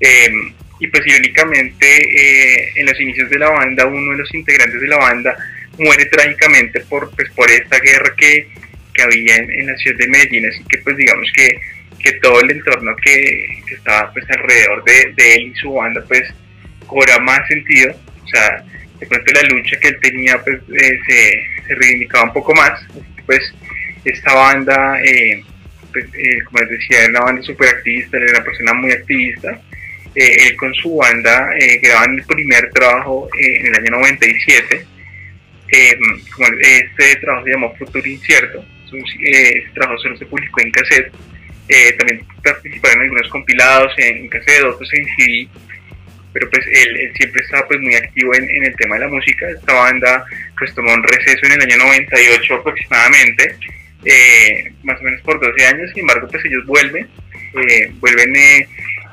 Em, 0.00 0.52
y 0.80 0.88
pues 0.88 1.06
irónicamente 1.06 1.86
eh, 1.86 2.72
en 2.74 2.86
los 2.86 3.00
inicios 3.00 3.30
de 3.30 3.38
la 3.38 3.50
banda 3.50 3.86
uno 3.86 4.12
de 4.12 4.18
los 4.18 4.34
integrantes 4.34 4.80
de 4.80 4.88
la 4.88 4.96
banda 4.96 5.36
muere 5.78 6.04
trágicamente 6.06 6.80
por, 6.80 7.10
pues, 7.14 7.30
por 7.32 7.50
esta 7.50 7.78
guerra 7.78 8.14
que, 8.16 8.48
que 8.94 9.02
había 9.02 9.36
en, 9.36 9.66
la 9.66 9.76
ciudad 9.76 9.98
de 9.98 10.08
Medellín, 10.08 10.46
así 10.48 10.62
que 10.68 10.78
pues 10.78 10.96
digamos 10.96 11.30
que, 11.34 11.60
que 11.98 12.12
todo 12.20 12.40
el 12.40 12.50
entorno 12.50 12.94
que, 12.96 13.62
que 13.66 13.74
estaba 13.74 14.12
pues 14.12 14.24
alrededor 14.30 14.84
de, 14.84 15.12
de, 15.16 15.34
él 15.34 15.52
y 15.52 15.54
su 15.54 15.72
banda 15.72 16.04
pues 16.06 16.22
cobra 16.86 17.18
más 17.20 17.46
sentido, 17.48 17.94
o 18.22 18.28
sea, 18.28 18.64
de 19.00 19.06
pronto 19.06 19.32
la 19.32 19.42
lucha 19.48 19.78
que 19.80 19.88
él 19.88 19.98
tenía 20.00 20.42
pues 20.42 20.60
eh, 20.78 20.98
se, 21.06 21.46
se, 21.66 21.74
reivindicaba 21.74 22.24
un 22.24 22.32
poco 22.32 22.54
más, 22.54 22.72
pues 23.26 23.40
esta 24.04 24.34
banda, 24.34 25.00
eh, 25.02 25.42
pues, 25.92 26.04
eh, 26.04 26.42
como 26.44 26.58
les 26.60 26.70
decía, 26.70 27.00
era 27.00 27.10
una 27.10 27.20
banda 27.20 27.42
súper 27.42 27.68
activista, 27.68 28.16
era 28.16 28.38
una 28.38 28.44
persona 28.44 28.74
muy 28.74 28.92
activista, 28.92 29.60
él 30.14 30.56
con 30.56 30.74
su 30.74 30.96
banda 30.96 31.48
grababan 31.80 32.18
el 32.18 32.24
primer 32.24 32.70
trabajo 32.72 33.30
en 33.38 33.66
el 33.68 33.74
año 33.74 33.92
97, 33.92 34.86
eh, 35.72 35.98
este 36.60 37.16
trabajo 37.16 37.46
se 37.46 37.50
llamó 37.52 37.74
Futuro 37.76 38.06
Incierto, 38.06 38.64
eh, 38.92 39.52
este 39.56 39.70
trabajo 39.72 39.98
solo 40.02 40.16
se 40.18 40.26
publicó 40.26 40.60
en 40.60 40.70
cassette, 40.70 41.12
eh, 41.68 41.92
también 41.92 42.26
participaron 42.44 42.98
en 42.98 43.04
algunos 43.04 43.28
compilados 43.28 43.92
en, 43.96 44.28
cassette, 44.28 44.64
otros 44.64 44.92
en 44.92 45.06
CD, 45.16 45.48
pero 46.34 46.50
pues 46.50 46.66
él, 46.70 47.12
siempre 47.16 47.42
estaba 47.42 47.66
pues 47.66 47.80
muy 47.80 47.94
activo 47.94 48.34
en, 48.34 48.64
el 48.64 48.76
tema 48.76 48.96
de 48.96 49.00
la 49.02 49.08
música, 49.08 49.48
esta 49.48 49.72
banda 49.72 50.24
pues 50.58 50.74
tomó 50.74 50.92
un 50.92 51.02
receso 51.02 51.46
en 51.46 51.52
el 51.52 51.62
año 51.62 51.78
98 51.78 52.54
aproximadamente, 52.54 53.56
más 54.82 55.00
o 55.00 55.04
menos 55.04 55.22
por 55.22 55.40
12 55.40 55.66
años, 55.66 55.90
sin 55.92 56.00
embargo 56.00 56.28
pues 56.30 56.44
ellos 56.44 56.66
vuelven, 56.66 57.08
vuelven 58.00 58.36
en 58.36 58.66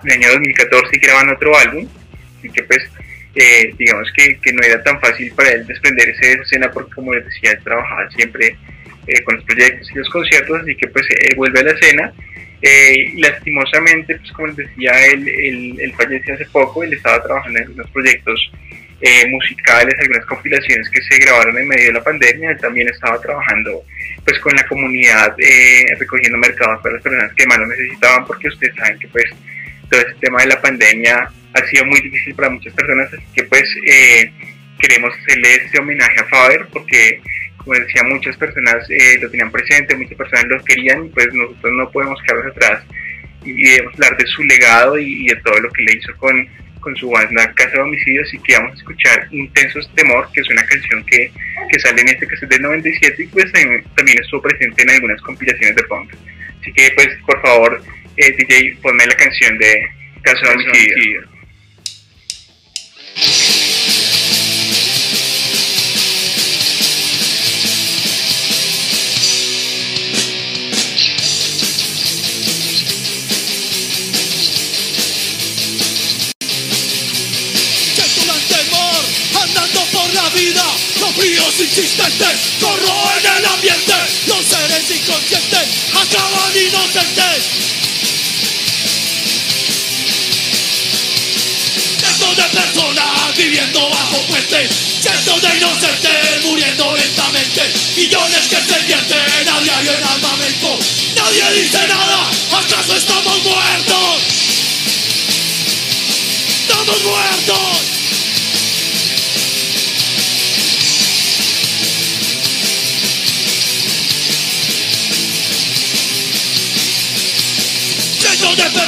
el 0.03 0.11
año 0.11 0.27
2014 0.33 0.89
y 0.91 0.99
graban 0.99 1.29
otro 1.29 1.57
álbum, 1.57 1.87
y 2.43 2.49
que 2.49 2.63
pues 2.63 2.83
eh, 3.35 3.73
digamos 3.77 4.11
que, 4.15 4.39
que, 4.39 4.53
no 4.53 4.63
era 4.63 4.81
tan 4.83 4.99
fácil 4.99 5.31
para 5.35 5.51
él 5.51 5.67
desprenderse 5.67 6.25
de 6.25 6.33
esa 6.33 6.41
escena 6.41 6.71
porque 6.71 6.93
como 6.93 7.13
les 7.13 7.25
decía, 7.25 7.51
él 7.51 7.63
trabajaba 7.63 8.09
siempre 8.11 8.57
eh, 9.07 9.23
con 9.23 9.35
los 9.35 9.43
proyectos 9.45 9.89
y 9.91 9.95
los 9.97 10.09
conciertos, 10.09 10.61
así 10.61 10.75
que 10.75 10.87
pues 10.87 11.05
él 11.09 11.35
vuelve 11.35 11.59
a 11.59 11.63
la 11.63 11.71
escena. 11.71 12.13
Eh, 12.61 13.13
lastimosamente, 13.17 14.15
pues 14.15 14.31
como 14.33 14.47
les 14.47 14.57
decía, 14.57 14.91
él, 15.05 15.77
él, 15.79 15.93
falleció 15.95 16.33
hace 16.33 16.45
poco, 16.45 16.83
él 16.83 16.93
estaba 16.93 17.23
trabajando 17.23 17.59
en 17.59 17.71
unos 17.71 17.89
proyectos 17.91 18.51
eh, 19.01 19.27
musicales, 19.29 19.95
algunas 19.97 20.25
compilaciones 20.25 20.89
que 20.89 21.01
se 21.01 21.17
grabaron 21.19 21.57
en 21.57 21.67
medio 21.67 21.87
de 21.87 21.93
la 21.93 22.03
pandemia. 22.03 22.51
Él 22.51 22.59
también 22.59 22.89
estaba 22.89 23.19
trabajando 23.21 23.83
pues 24.25 24.37
con 24.39 24.53
la 24.53 24.67
comunidad, 24.67 25.33
eh, 25.39 25.85
recogiendo 25.97 26.37
mercados 26.37 26.81
para 26.81 26.95
las 26.95 27.03
personas 27.03 27.33
que 27.33 27.45
más 27.47 27.59
lo 27.59 27.67
necesitaban, 27.67 28.25
porque 28.25 28.49
ustedes 28.49 28.75
saben 28.75 28.99
que 28.99 29.07
pues 29.07 29.25
todo 29.89 30.01
este 30.01 30.15
tema 30.19 30.41
de 30.41 30.47
la 30.47 30.61
pandemia 30.61 31.29
ha 31.53 31.67
sido 31.67 31.85
muy 31.85 31.99
difícil 32.01 32.35
para 32.35 32.49
muchas 32.49 32.73
personas, 32.73 33.13
así 33.13 33.23
que 33.35 33.43
pues 33.43 33.63
eh, 33.85 34.31
queremos 34.79 35.11
hacerle 35.21 35.55
este 35.55 35.79
homenaje 35.79 36.19
a 36.19 36.25
Faber, 36.25 36.67
porque 36.71 37.21
como 37.57 37.73
decía, 37.73 38.03
muchas 38.03 38.37
personas 38.37 38.87
lo 39.21 39.29
tenían 39.29 39.51
presente, 39.51 39.95
muchas 39.95 40.17
personas 40.17 40.45
lo 40.47 40.63
querían, 40.63 41.09
pues 41.09 41.33
nosotros 41.33 41.73
no 41.73 41.91
podemos 41.91 42.21
quedarnos 42.23 42.55
atrás 42.55 42.83
y 43.43 43.63
debemos 43.63 43.93
hablar 43.95 44.17
de 44.17 44.27
su 44.27 44.43
legado 44.43 44.97
y 44.97 45.27
de 45.27 45.35
todo 45.37 45.59
lo 45.59 45.69
que 45.71 45.83
le 45.83 45.93
hizo 45.93 46.15
con 46.17 46.47
con 46.79 46.95
su 46.95 47.09
banda 47.09 47.51
Casa 47.53 47.71
de 47.71 47.81
Homicidios 47.81 48.33
y 48.33 48.39
que 48.39 48.53
vamos 48.53 48.71
a 48.73 48.75
escuchar 48.75 49.27
Intensos 49.31 49.89
Temor, 49.95 50.29
que 50.33 50.41
es 50.41 50.49
una 50.49 50.65
canción 50.65 51.03
que, 51.05 51.31
que 51.71 51.79
sale 51.79 52.01
en 52.01 52.09
este 52.09 52.27
caso 52.27 52.45
del 52.47 52.61
97 52.61 53.23
y 53.23 53.27
pues 53.27 53.51
también 53.51 54.19
estuvo 54.19 54.41
presente 54.41 54.83
en 54.83 54.89
algunas 54.91 55.21
compilaciones 55.21 55.75
de 55.75 55.83
punk. 55.83 56.13
Así 56.61 56.73
que 56.73 56.91
pues 56.95 57.09
por 57.25 57.41
favor 57.41 57.81
eh, 58.19 58.35
DJ 58.37 58.77
ponme 58.81 59.05
la 59.05 59.15
canción 59.15 59.57
de 59.57 59.87
Casa 60.23 60.47
de 60.47 60.53
Homicidios. 60.53 61.29
fríos 81.19 81.59
insistentes 81.59 82.39
corroen 82.61 83.37
el 83.37 83.45
ambiente, 83.45 83.93
los 84.27 84.45
seres 84.45 84.89
inconscientes 84.89 85.38
viviendo 93.39 93.89
bajo 93.89 94.21
puentes, 94.27 94.69
cientos 94.99 95.41
de 95.41 95.57
inocentes 95.57 96.43
muriendo 96.43 96.93
lentamente, 96.93 97.61
millones 97.95 98.47
que 98.49 98.57
se 98.57 98.79
vierten 98.81 99.47
a 99.47 99.61
diario 99.61 99.93
en 99.93 100.03
armamento. 100.03 100.77
Nadie 101.15 101.61
dice 101.61 101.87
nada, 101.87 102.29
¿acaso 102.51 102.95
estamos 102.97 103.43
muertos? 103.43 104.23
¡Estamos 106.67 107.03
muertos! 107.03 107.68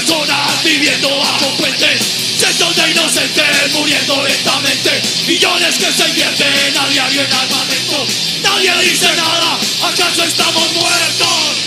Personas 0.01 0.63
viviendo 0.63 1.09
bajo 1.19 1.55
puentes 1.57 2.01
Cientos 2.37 2.75
de 2.75 2.91
inocentes 2.91 3.71
muriendo 3.73 4.23
lentamente 4.23 5.01
Millones 5.27 5.75
que 5.77 5.91
se 5.91 6.09
invierten 6.09 6.77
a 6.77 6.87
diario 6.89 7.21
en 7.21 7.33
armamento 7.33 8.07
Nadie 8.41 8.89
dice 8.89 9.15
nada, 9.15 9.59
¿acaso 9.83 10.23
estamos 10.23 10.73
muertos? 10.73 11.60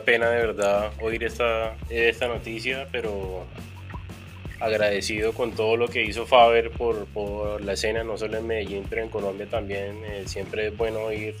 Pena 0.00 0.30
de 0.30 0.46
verdad 0.46 0.92
oír 1.00 1.24
esta, 1.24 1.76
esta 1.90 2.28
noticia, 2.28 2.88
pero 2.92 3.46
agradecido 4.60 5.32
con 5.32 5.52
todo 5.52 5.76
lo 5.76 5.88
que 5.88 6.02
hizo 6.04 6.26
Faber 6.26 6.70
por, 6.70 7.06
por 7.06 7.62
la 7.62 7.74
escena, 7.74 8.04
no 8.04 8.16
solo 8.16 8.38
en 8.38 8.46
Medellín, 8.46 8.84
pero 8.88 9.02
en 9.02 9.08
Colombia 9.08 9.46
también. 9.46 10.02
Eh, 10.04 10.24
siempre 10.26 10.68
es 10.68 10.76
bueno 10.76 11.00
oír 11.00 11.34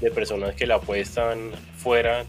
de 0.00 0.10
personas 0.10 0.54
que 0.54 0.66
la 0.66 0.76
apuestan 0.76 1.50
fuera 1.76 2.24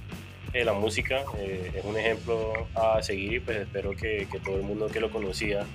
de 0.54 0.66
la 0.66 0.74
música. 0.74 1.24
Eh, 1.40 1.72
es 1.76 1.86
un 1.86 1.98
ejemplo 1.98 2.68
a 2.76 3.02
seguir 3.02 3.34
y 3.34 3.40
pues 3.40 3.58
espero 3.58 3.92
que, 3.92 4.28
que 4.32 4.40
todo 4.40 4.56
el 4.56 4.64
mundo 4.64 4.88
que 4.88 5.00
lo 5.00 5.10
conocía 5.10 5.66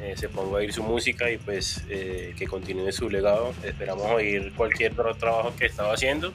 eh, 0.00 0.14
se 0.16 0.28
ponga 0.28 0.52
a 0.52 0.60
oír 0.60 0.72
su 0.72 0.82
música 0.82 1.30
y 1.30 1.38
pues 1.38 1.84
que 1.88 2.46
continúe 2.48 2.92
su 2.92 3.08
legado. 3.08 3.54
Esperamos 3.64 4.10
oír 4.10 4.52
cualquier 4.56 4.92
otro 4.92 5.14
trabajo 5.14 5.54
que 5.56 5.66
estaba 5.66 5.94
haciendo 5.94 6.32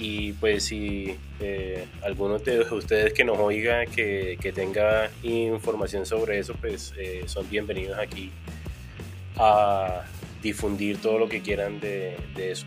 y 0.00 0.32
pues 0.32 0.64
si 0.64 1.14
eh, 1.40 1.84
alguno 2.02 2.38
de 2.38 2.60
ustedes 2.60 3.12
que 3.12 3.22
nos 3.22 3.38
oiga, 3.38 3.84
que, 3.84 4.38
que 4.40 4.50
tenga 4.50 5.10
información 5.22 6.06
sobre 6.06 6.38
eso, 6.38 6.54
pues 6.54 6.94
eh, 6.96 7.24
son 7.26 7.48
bienvenidos 7.50 7.98
aquí 7.98 8.32
a 9.36 10.06
difundir 10.42 10.96
todo 11.02 11.18
lo 11.18 11.28
que 11.28 11.42
quieran 11.42 11.80
de, 11.80 12.16
de 12.34 12.52
eso. 12.52 12.64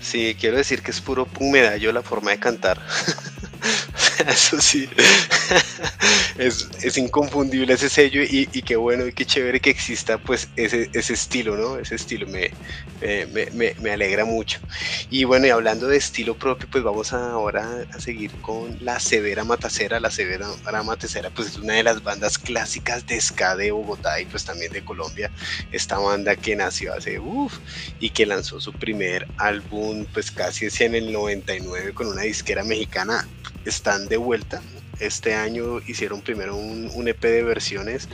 Sí, 0.00 0.36
quiero 0.38 0.56
decir 0.56 0.82
que 0.82 0.90
es 0.90 1.00
puro 1.00 1.28
yo 1.78 1.92
la 1.92 2.02
forma 2.02 2.32
de 2.32 2.40
cantar. 2.40 2.80
Eso 4.28 4.60
sí, 4.60 4.88
es, 6.38 6.96
inconfundible 6.96 7.74
ese 7.74 7.88
sello 7.88 8.22
y, 8.22 8.46
qué 8.46 8.76
bueno 8.76 9.06
y 9.06 9.12
qué 9.12 9.24
chévere 9.24 9.60
que 9.60 9.70
exista 9.70 10.18
pues 10.18 10.48
ese, 10.56 10.88
estilo, 10.92 11.56
¿no? 11.56 11.78
Ese 11.78 11.94
estilo 11.94 12.26
me, 12.26 12.50
me, 13.80 13.90
alegra 13.90 14.24
mucho. 14.24 14.60
Y 15.10 15.24
bueno, 15.24 15.46
y 15.46 15.50
hablando 15.50 15.88
de 15.88 15.96
estilo 15.96 16.36
propio, 16.36 16.68
pues 16.70 16.84
vamos 16.84 17.12
ahora 17.12 17.86
a 17.92 18.00
seguir 18.00 18.30
con 18.40 18.76
La 18.80 19.00
Severa 19.00 19.44
Matacera. 19.44 20.00
La 20.00 20.10
Severa 20.10 20.46
Matacera 20.84 21.30
pues 21.30 21.48
es 21.48 21.56
una 21.56 21.74
de 21.74 21.82
las 21.82 22.02
bandas 22.02 22.38
clásicas 22.38 23.06
de 23.06 23.20
ska 23.20 23.56
de 23.56 23.72
Bogotá 23.72 24.20
y 24.20 24.26
pues 24.26 24.44
también 24.44 24.72
de 24.72 24.84
Colombia. 24.84 25.30
Esta 25.72 25.98
banda 25.98 26.36
que 26.36 26.56
nació 26.56 26.94
hace 26.94 27.18
uff 27.18 27.58
y 28.00 28.10
que 28.10 28.26
lanzó 28.26 28.60
su 28.60 28.72
primer 28.72 29.26
álbum 29.38 30.06
pues 30.12 30.30
casi 30.30 30.66
en 30.80 30.94
el 30.94 31.12
99 31.12 31.92
con 31.94 32.08
una 32.08 32.22
disquera 32.22 32.64
mexicana 32.64 33.26
están 33.64 34.08
de 34.08 34.16
vuelta. 34.16 34.62
Este 35.00 35.34
año 35.34 35.80
hicieron 35.86 36.20
primero 36.20 36.54
un, 36.54 37.08
EP 37.08 37.20
de 37.20 37.42
versiones 37.42 38.08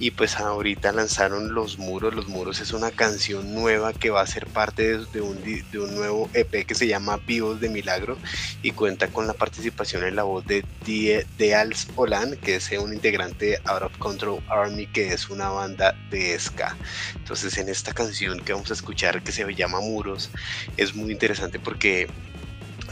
y 0.00 0.10
pues 0.10 0.36
ahorita 0.36 0.92
lanzaron 0.92 1.54
Los 1.54 1.78
Muros. 1.78 2.12
Los 2.12 2.28
Muros 2.28 2.60
es 2.60 2.72
una 2.72 2.90
canción 2.90 3.54
nueva 3.54 3.92
que 3.92 4.10
va 4.10 4.20
a 4.20 4.26
ser 4.26 4.46
parte 4.46 4.98
de, 4.98 5.20
un, 5.20 5.40
de 5.42 5.78
un, 5.78 5.94
nuevo 5.94 6.28
EP 6.34 6.66
que 6.66 6.74
se 6.74 6.88
llama 6.88 7.18
Vivos 7.18 7.60
de 7.60 7.68
Milagro 7.68 8.18
y 8.62 8.72
cuenta 8.72 9.08
con 9.08 9.26
la 9.26 9.32
participación 9.32 10.04
en 10.04 10.16
la 10.16 10.24
voz 10.24 10.44
de, 10.46 10.64
de, 10.84 11.54
Als 11.54 11.86
Olan, 11.94 12.36
que 12.36 12.56
es 12.56 12.70
un 12.72 12.92
integrante 12.92 13.46
de 13.46 13.60
Out 13.64 13.82
of 13.82 13.98
Control 13.98 14.42
Army, 14.48 14.86
que 14.88 15.12
es 15.12 15.30
una 15.30 15.48
banda 15.48 15.96
de 16.10 16.38
ska. 16.38 16.76
Entonces 17.14 17.56
en 17.58 17.68
esta 17.68 17.92
canción 17.92 18.40
que 18.40 18.52
vamos 18.52 18.70
a 18.70 18.74
escuchar 18.74 19.22
que 19.22 19.32
se 19.32 19.44
llama 19.54 19.80
Muros 19.80 20.30
es 20.76 20.94
muy 20.94 21.12
interesante 21.12 21.58
porque 21.60 22.08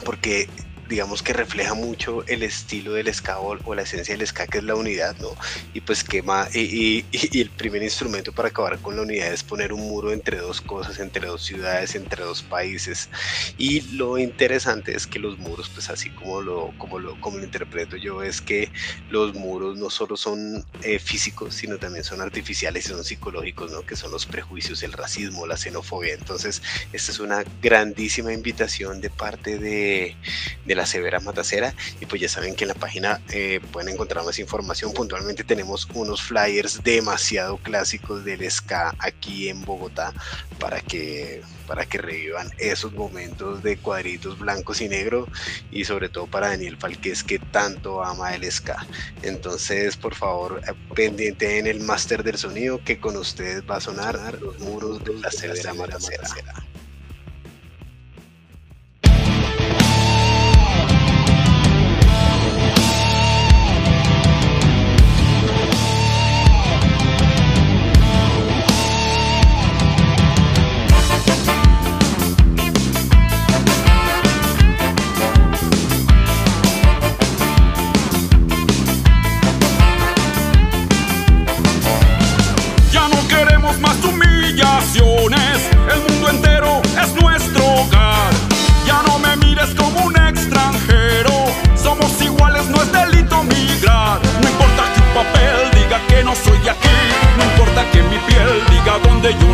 porque 0.04 0.48
digamos 0.92 1.22
que 1.22 1.32
refleja 1.32 1.72
mucho 1.72 2.22
el 2.26 2.42
estilo 2.42 2.92
del 2.92 3.12
ska 3.14 3.38
o, 3.38 3.56
o, 3.64 3.74
la 3.74 3.80
esencia 3.80 4.14
del 4.14 4.26
ska 4.26 4.46
que 4.46 4.58
es 4.58 4.64
la 4.64 4.74
unidad, 4.74 5.16
¿no? 5.20 5.34
Y 5.72 5.80
pues 5.80 6.04
quema, 6.04 6.48
y, 6.52 6.60
y, 6.60 7.06
y, 7.10 7.40
el 7.40 7.48
primer 7.48 7.82
instrumento 7.82 8.30
para 8.30 8.48
acabar 8.48 8.78
con 8.78 8.96
la 8.96 9.02
unidad 9.02 9.32
es 9.32 9.42
poner 9.42 9.72
un 9.72 9.80
muro 9.80 10.12
entre 10.12 10.36
dos 10.36 10.60
cosas, 10.60 10.98
entre 10.98 11.28
dos 11.28 11.42
ciudades, 11.42 11.94
entre 11.94 12.24
dos 12.24 12.42
países. 12.42 13.08
Y 13.56 13.80
lo 13.96 14.18
interesante 14.18 14.94
es 14.94 15.06
que 15.06 15.18
los 15.18 15.38
muros, 15.38 15.70
pues 15.70 15.88
así 15.88 16.10
como 16.10 16.42
lo, 16.42 16.74
como 16.76 16.98
lo, 16.98 17.18
como 17.20 17.38
lo 17.38 17.44
interpreto 17.44 17.96
yo, 17.96 18.22
es 18.22 18.42
que 18.42 18.70
los 19.08 19.34
muros 19.34 19.78
no 19.78 19.88
solo 19.88 20.18
son 20.18 20.62
eh, 20.82 20.98
físicos, 20.98 21.54
sino 21.54 21.78
también 21.78 22.04
son 22.04 22.20
artificiales 22.20 22.84
y 22.84 22.88
son 22.90 23.02
psicológicos, 23.02 23.72
¿no? 23.72 23.80
Que 23.80 23.96
son 23.96 24.10
los 24.10 24.26
prejuicios, 24.26 24.82
el 24.82 24.92
racismo, 24.92 25.46
la 25.46 25.56
xenofobia. 25.56 26.12
Entonces, 26.12 26.60
esta 26.92 27.12
es 27.12 27.18
una 27.18 27.44
grandísima 27.62 28.34
invitación 28.34 29.00
de 29.00 29.08
parte 29.08 29.58
de, 29.58 30.18
de 30.66 30.74
la 30.74 30.81
Severa 30.86 31.20
Matacera. 31.20 31.74
Y 32.00 32.06
pues 32.06 32.20
ya 32.20 32.28
saben 32.28 32.54
que 32.54 32.64
en 32.64 32.68
la 32.68 32.74
página 32.74 33.20
eh, 33.30 33.60
pueden 33.72 33.94
encontrar 33.94 34.24
más 34.24 34.38
información. 34.38 34.92
Puntualmente 34.92 35.44
tenemos 35.44 35.88
unos 35.94 36.22
flyers 36.22 36.82
demasiado 36.82 37.56
clásicos 37.58 38.24
del 38.24 38.48
ska 38.50 38.94
aquí 38.98 39.48
en 39.48 39.62
Bogotá 39.62 40.12
para 40.58 40.80
que, 40.80 41.42
para 41.66 41.86
que 41.86 41.98
revivan 41.98 42.50
esos 42.58 42.92
momentos 42.92 43.62
de 43.62 43.76
cuadritos 43.76 44.38
blancos 44.38 44.80
y 44.80 44.88
negros 44.88 45.28
y 45.70 45.84
sobre 45.84 46.08
todo 46.08 46.26
para 46.26 46.48
Daniel 46.48 46.76
Falquez 46.76 47.22
que 47.22 47.38
tanto 47.38 48.02
ama 48.04 48.34
el 48.34 48.50
ska. 48.50 48.86
Entonces, 49.22 49.96
por 49.96 50.14
favor, 50.14 50.60
eh, 50.66 50.72
pendiente 50.94 51.58
en 51.58 51.66
el 51.66 51.80
máster 51.80 52.22
del 52.22 52.38
sonido 52.38 52.82
que 52.84 53.00
con 53.00 53.16
ustedes 53.16 53.62
va 53.68 53.76
a 53.76 53.80
sonar 53.80 54.40
los 54.40 54.58
muros 54.60 55.02
de 55.04 55.14
la 55.14 55.30
Severa 55.30 55.74
Matacera. 55.74 56.28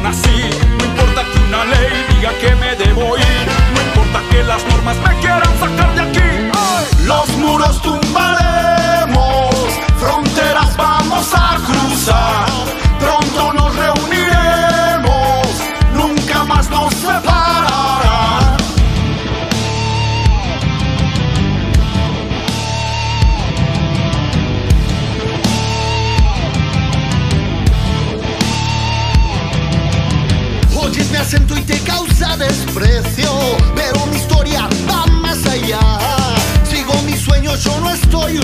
No 0.09 0.85
importa 0.87 1.23
que 1.23 1.39
una 1.49 1.65
ley 1.67 2.07
diga 2.15 2.31
que 2.41 2.55
me 2.57 2.77
debo 2.77 3.19
ir. 3.19 3.47
No 3.75 3.81
importa 3.83 4.23
que 4.31 4.43
las 4.43 4.65
normas 4.65 4.97
me 4.97 5.21
quieran 5.21 5.59
sacar 5.61 5.95
de 5.97 6.01
aquí. 6.01 7.05
Los 7.05 7.29
muros 7.37 7.83
tumbaremos, 7.83 9.55
fronteras 9.99 10.75
vamos 10.79 11.35
a 11.35 11.59
cruzar. 11.67 12.49
Pronto 12.99 13.53
nos 13.53 13.77
reuniremos, 13.77 15.47
nunca 15.93 16.45
más 16.45 16.71
nos 16.71 16.95
separaremos. 16.95 17.38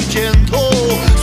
huyendo, 0.07 0.59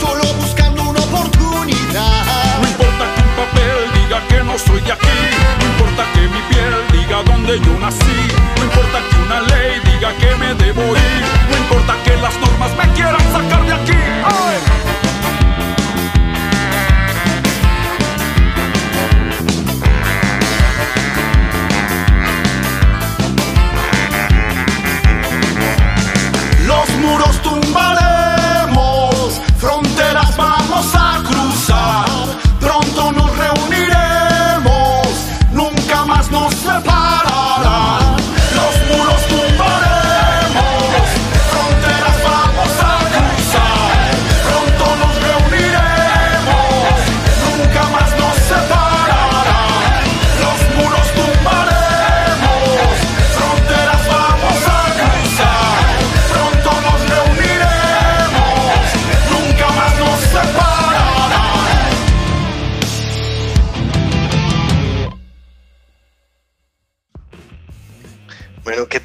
solo 0.00 0.22
buscando 0.34 0.82
una 0.82 1.00
oportunidad. 1.00 2.24
No 2.60 2.68
importa 2.68 3.04
que 3.14 3.20
un 3.22 3.34
papel 3.36 3.78
diga 3.94 4.20
que 4.28 4.44
no 4.44 4.58
soy 4.58 4.80
de 4.80 4.92
aquí, 4.92 5.18
no 5.58 5.66
importa 5.66 6.04
que 6.12 6.20
mi 6.20 6.40
piel 6.50 6.74
diga 6.92 7.22
dónde 7.24 7.60
yo 7.60 7.78
nací, 7.78 8.18
no 8.56 8.64
importa 8.64 8.98
que 9.08 9.16
una 9.26 9.40
ley 9.42 9.80
diga 9.84 10.12
que 10.16 10.34
me 10.36 10.54
debo 10.54 10.82
ir, 10.82 11.22
no 11.50 11.56
importa 11.56 11.94
que 12.04 12.16
las 12.16 12.34
normas 12.40 12.70
me 12.76 12.92
quieran 12.94 13.20
sacar 13.32 13.66
de 13.66 13.72
aquí. 13.72 14.01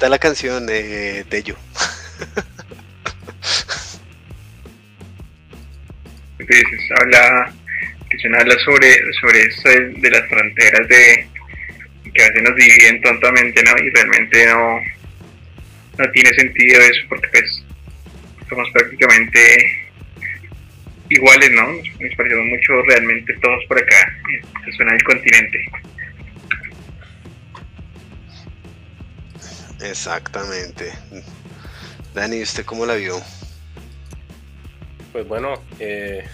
La 0.06 0.18
canción 0.18 0.66
de 0.66 1.24
Tello? 1.28 1.56
habla, 7.00 7.52
que 8.08 8.28
habla 8.28 8.58
sobre, 8.64 9.12
sobre 9.20 9.42
esto 9.42 9.68
de, 9.68 10.10
las 10.10 10.28
fronteras 10.28 10.88
de 10.88 11.26
que 12.14 12.22
a 12.22 12.28
veces 12.28 12.42
nos 12.42 12.56
dividen 12.56 13.02
tontamente, 13.02 13.62
¿no? 13.62 13.72
Y 13.84 13.90
realmente 13.90 14.46
no, 14.46 14.80
no 15.98 16.10
tiene 16.12 16.30
sentido 16.34 16.80
eso 16.80 17.00
porque 17.08 17.28
pues 17.28 17.64
somos 18.48 18.68
prácticamente 18.72 19.88
iguales, 21.10 21.50
¿no? 21.52 21.66
Nos 21.66 22.14
parecemos 22.16 22.46
mucho 22.46 22.82
realmente 22.88 23.34
todos 23.42 23.64
por 23.66 23.78
acá, 23.78 24.16
se 24.64 24.72
suena 24.72 24.94
el 24.94 25.02
continente. 25.02 25.70
Exactamente. 29.80 30.92
Dani, 32.14 32.42
¿usted 32.42 32.64
cómo 32.64 32.86
la 32.86 32.94
vio? 32.94 33.20
Pues 35.12 35.26
bueno, 35.26 35.54
eh, 35.78 36.24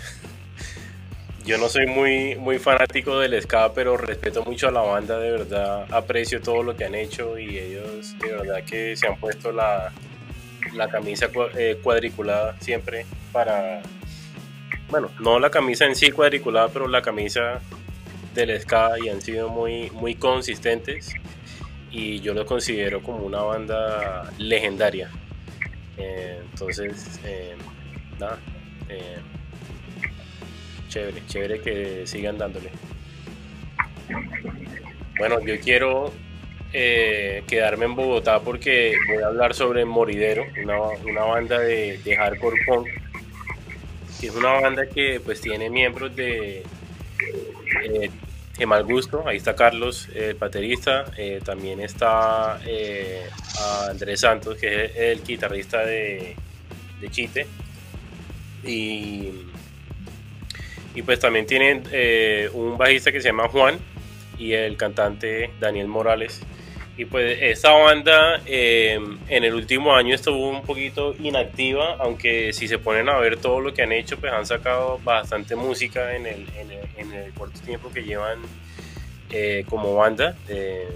yo 1.44 1.58
no 1.58 1.68
soy 1.68 1.86
muy, 1.86 2.36
muy 2.36 2.58
fanático 2.58 3.18
del 3.18 3.40
ska, 3.42 3.72
pero 3.72 3.96
respeto 3.96 4.44
mucho 4.44 4.68
a 4.68 4.70
la 4.70 4.80
banda, 4.80 5.18
de 5.18 5.30
verdad 5.30 5.86
aprecio 5.92 6.40
todo 6.40 6.62
lo 6.62 6.74
que 6.74 6.86
han 6.86 6.94
hecho 6.94 7.38
y 7.38 7.58
ellos 7.58 8.18
de 8.18 8.32
verdad 8.32 8.64
que 8.64 8.96
se 8.96 9.06
han 9.06 9.16
puesto 9.16 9.52
la, 9.52 9.92
la 10.72 10.88
camisa 10.88 11.28
eh, 11.56 11.78
cuadriculada 11.82 12.56
siempre 12.60 13.06
para, 13.30 13.82
bueno, 14.88 15.10
no 15.20 15.38
la 15.38 15.50
camisa 15.50 15.84
en 15.84 15.94
sí 15.94 16.10
cuadriculada, 16.10 16.68
pero 16.68 16.88
la 16.88 17.02
camisa 17.02 17.60
del 18.34 18.58
ska 18.60 18.92
y 19.02 19.08
han 19.10 19.20
sido 19.20 19.48
muy, 19.50 19.90
muy 19.90 20.14
consistentes 20.14 21.14
y 21.94 22.20
yo 22.20 22.34
lo 22.34 22.44
considero 22.44 23.00
como 23.00 23.24
una 23.24 23.40
banda 23.42 24.28
legendaria. 24.38 25.10
Eh, 25.96 26.40
entonces, 26.50 27.20
eh, 27.24 27.54
nada, 28.18 28.40
eh, 28.88 29.18
chévere, 30.88 31.22
chévere 31.28 31.60
que 31.60 32.04
sigan 32.04 32.36
dándole. 32.36 32.70
Bueno, 35.18 35.38
yo 35.46 35.58
quiero 35.60 36.12
quedarme 36.72 37.84
en 37.84 37.94
Bogotá 37.94 38.40
porque 38.40 38.96
voy 39.06 39.22
a 39.22 39.28
hablar 39.28 39.54
sobre 39.54 39.84
Moridero, 39.84 40.44
una, 40.60 41.22
banda 41.22 41.60
de, 41.60 42.16
hardcore 42.18 42.56
punk, 42.66 42.88
es 44.20 44.34
una 44.34 44.54
banda 44.54 44.88
que 44.88 45.20
pues 45.24 45.40
tiene 45.40 45.70
miembros 45.70 46.16
de 46.16 46.64
mal 48.66 48.84
gusto, 48.84 49.26
ahí 49.26 49.36
está 49.36 49.56
Carlos, 49.56 50.08
el 50.14 50.34
baterista, 50.34 51.06
eh, 51.16 51.40
también 51.44 51.80
está 51.80 52.60
eh, 52.64 53.28
Andrés 53.90 54.20
Santos, 54.20 54.56
que 54.56 54.84
es 54.84 54.96
el 54.96 55.24
guitarrista 55.24 55.84
de, 55.84 56.36
de 57.00 57.10
Chite, 57.10 57.46
y, 58.62 59.30
y 60.94 61.02
pues 61.02 61.18
también 61.18 61.46
tienen 61.46 61.82
eh, 61.90 62.48
un 62.52 62.78
bajista 62.78 63.10
que 63.10 63.20
se 63.20 63.28
llama 63.28 63.48
Juan 63.48 63.78
y 64.38 64.52
el 64.52 64.76
cantante 64.76 65.50
Daniel 65.60 65.88
Morales. 65.88 66.40
Y 66.96 67.06
pues 67.06 67.38
esta 67.40 67.72
banda 67.72 68.40
en 68.46 69.18
el 69.28 69.54
último 69.54 69.94
año 69.94 70.14
estuvo 70.14 70.48
un 70.48 70.62
poquito 70.62 71.14
inactiva, 71.18 71.96
aunque 71.98 72.52
si 72.52 72.68
se 72.68 72.78
ponen 72.78 73.08
a 73.08 73.18
ver 73.18 73.36
todo 73.36 73.60
lo 73.60 73.74
que 73.74 73.82
han 73.82 73.90
hecho, 73.90 74.16
pues 74.16 74.32
han 74.32 74.46
sacado 74.46 75.00
bastante 75.02 75.56
música 75.56 76.14
en 76.14 76.26
el, 76.26 76.46
en 76.56 76.70
el, 76.70 77.24
en 77.24 77.32
corto 77.32 77.60
tiempo 77.60 77.90
que 77.92 78.04
llevan 78.04 78.38
eh, 79.30 79.64
como 79.68 79.94
banda. 79.96 80.36
Eh, 80.48 80.86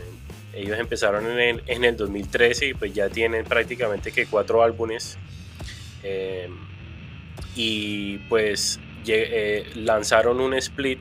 ellos 0.54 0.78
empezaron 0.78 1.26
en 1.26 1.38
el, 1.40 1.62
en 1.66 1.84
el, 1.84 1.96
2013 1.96 2.66
y 2.66 2.74
pues 2.74 2.94
ya 2.94 3.08
tienen 3.08 3.44
prácticamente 3.44 4.12
que 4.12 4.26
cuatro 4.26 4.62
álbumes. 4.62 5.18
Eh, 6.04 6.48
y 7.56 8.18
pues 8.28 8.78
lanzaron 9.74 10.40
un 10.40 10.54
split 10.54 11.00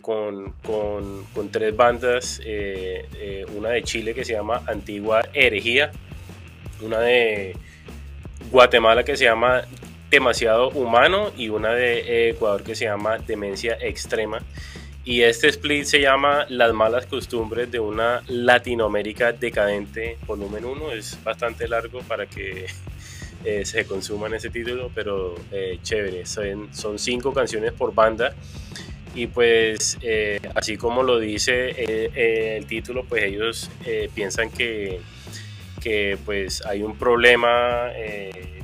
con, 0.00 0.52
con, 0.62 1.24
con, 1.34 1.50
tres 1.50 1.76
bandas, 1.76 2.40
una 3.56 3.70
de 3.70 3.82
Chile 3.82 4.14
que 4.14 4.24
se 4.24 4.32
llama 4.32 4.62
Antigua 4.66 5.22
Herejía, 5.32 5.90
una 6.80 7.00
de 7.00 7.56
Guatemala 8.50 9.04
que 9.04 9.16
se 9.16 9.24
llama 9.24 9.62
Demasiado 10.10 10.70
Humano 10.70 11.32
y 11.36 11.48
una 11.48 11.72
de 11.74 12.30
Ecuador 12.30 12.62
que 12.62 12.74
se 12.74 12.84
llama 12.84 13.18
Demencia 13.18 13.76
Extrema. 13.80 14.40
Y 15.06 15.22
este 15.22 15.48
split 15.48 15.84
se 15.84 16.00
llama 16.00 16.46
Las 16.48 16.72
malas 16.72 17.06
costumbres 17.06 17.70
de 17.70 17.78
una 17.78 18.22
Latinoamérica 18.26 19.32
decadente, 19.32 20.18
volumen 20.26 20.64
1. 20.64 20.90
Es 20.90 21.22
bastante 21.22 21.68
largo 21.68 22.00
para 22.00 22.26
que 22.26 22.66
eh, 23.44 23.64
se 23.64 23.86
consuman 23.86 24.34
ese 24.34 24.50
título, 24.50 24.90
pero 24.92 25.36
eh, 25.52 25.78
chévere. 25.80 26.26
Son, 26.26 26.74
son, 26.74 26.98
cinco 26.98 27.32
canciones 27.32 27.72
por 27.72 27.94
banda. 27.94 28.34
Y 29.16 29.26
pues, 29.26 29.98
eh, 30.02 30.40
así 30.54 30.76
como 30.76 31.02
lo 31.02 31.18
dice 31.18 31.70
el 32.56 32.66
título, 32.66 33.04
pues 33.04 33.24
ellos 33.24 33.70
piensan 34.14 34.50
que, 34.50 35.00
que 35.82 36.16
pues 36.24 36.64
hay 36.64 36.82
un 36.82 36.96
problema 36.96 37.90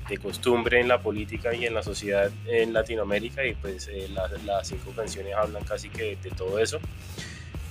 de 0.08 0.18
costumbre 0.18 0.80
en 0.80 0.88
la 0.88 1.00
política 1.00 1.54
y 1.54 1.66
en 1.66 1.74
la 1.74 1.82
sociedad 1.82 2.30
en 2.46 2.72
Latinoamérica 2.72 3.44
y 3.46 3.54
pues 3.54 3.88
eh, 3.88 4.08
las 4.44 4.68
cinco 4.68 4.92
canciones 4.94 5.34
hablan 5.34 5.64
casi 5.64 5.88
que 5.88 6.16
de 6.22 6.30
todo 6.30 6.58
eso. 6.58 6.78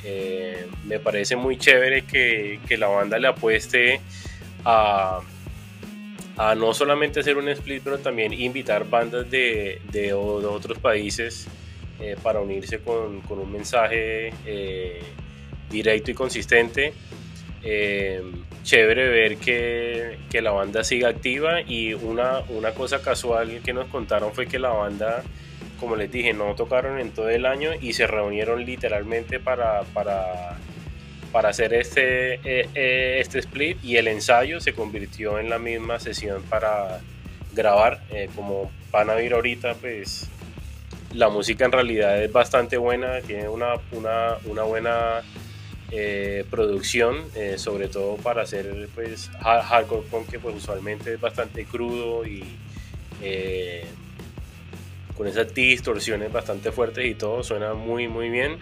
Eh, 0.04 0.68
me 0.86 1.00
parece 1.00 1.36
muy 1.36 1.58
chévere 1.58 2.04
que, 2.06 2.60
que, 2.68 2.76
la 2.78 2.88
banda 2.88 3.20
le 3.20 3.28
apueste 3.28 4.02
a, 4.66 5.20
a 6.38 6.56
no 6.56 6.74
solamente 6.74 7.20
hacer 7.20 7.38
un 7.38 7.48
split, 7.50 7.84
pero 7.84 8.00
también 8.00 8.34
invitar 8.34 8.90
bandas 8.90 9.30
de, 9.30 9.80
de, 9.92 10.14
otros 10.14 10.80
países 10.80 11.48
eh, 12.02 12.16
para 12.22 12.40
unirse 12.40 12.80
con, 12.80 13.22
con 13.22 13.40
un 13.40 13.52
mensaje 13.52 14.34
directo 15.70 16.12
y 16.12 16.14
consistente 16.14 16.94
chévere 18.64 19.10
ver 19.10 19.38
que, 19.38 20.18
que, 20.30 20.42
la 20.42 20.52
banda 20.52 20.84
siga 20.84 21.10
activa 21.10 21.62
y 21.62 21.94
una, 21.94 22.40
una 22.50 22.74
cosa 22.74 23.02
casual 23.02 23.62
que 23.64 23.74
nos 23.74 23.88
contaron 23.88 24.34
fue 24.34 24.48
que 24.48 24.60
la 24.60 24.70
banda, 24.70 25.24
como 25.80 25.96
les 25.96 26.12
dije, 26.12 26.34
no 26.34 26.56
tocaron 26.56 27.00
en 27.00 27.12
todo 27.12 27.30
el 27.30 27.46
año 27.46 27.72
y 27.80 27.94
se 27.94 28.08
reunieron 28.08 28.66
literalmente 28.66 29.40
para, 29.40 29.82
para, 29.94 30.58
para 31.32 31.50
hacer 31.50 31.74
este, 31.74 32.36
eh, 32.36 32.70
eh, 32.76 33.18
este 33.20 33.40
split 33.40 33.84
y 33.84 33.98
el 33.98 34.08
ensayo 34.08 34.60
se 34.60 34.74
convirtió 34.74 35.40
en 35.40 35.50
la 35.50 35.58
misma 35.58 36.00
sesión 36.00 36.44
para 36.44 37.00
grabar. 37.54 38.02
Eh, 38.12 38.30
como 38.36 38.72
van 38.92 39.10
a 39.10 39.16
ver 39.16 39.34
ahorita, 39.34 39.74
pues 39.76 40.30
la 41.14 41.30
música 41.30 41.66
en 41.66 41.72
realidad 41.72 42.22
es 42.22 42.32
bastante 42.32 42.78
buena, 42.78 43.22
tiene 43.22 43.50
una, 43.50 43.76
una, 43.92 44.38
una 44.46 44.64
buena 44.64 45.22
eh, 45.92 46.46
producción, 46.50 47.18
eh, 47.36 47.58
sobre 47.58 47.90
todo 47.90 48.16
para 48.16 48.44
hacer 48.44 48.88
pues 48.96 49.30
hardcore 49.42 50.08
punk 50.10 50.30
que 50.30 50.40
pues 50.40 50.56
usualmente 50.56 51.16
es 51.16 51.20
bastante 51.20 51.66
crudo 51.66 52.26
y 52.26 52.46
eh, 53.22 53.84
con 55.18 55.28
esas 55.28 55.54
distorsiones 55.54 56.32
bastante 56.32 56.72
fuertes 56.72 57.06
y 57.06 57.14
todo, 57.16 57.44
suena 57.44 57.74
muy 57.74 58.08
muy 58.08 58.30
bien. 58.30 58.58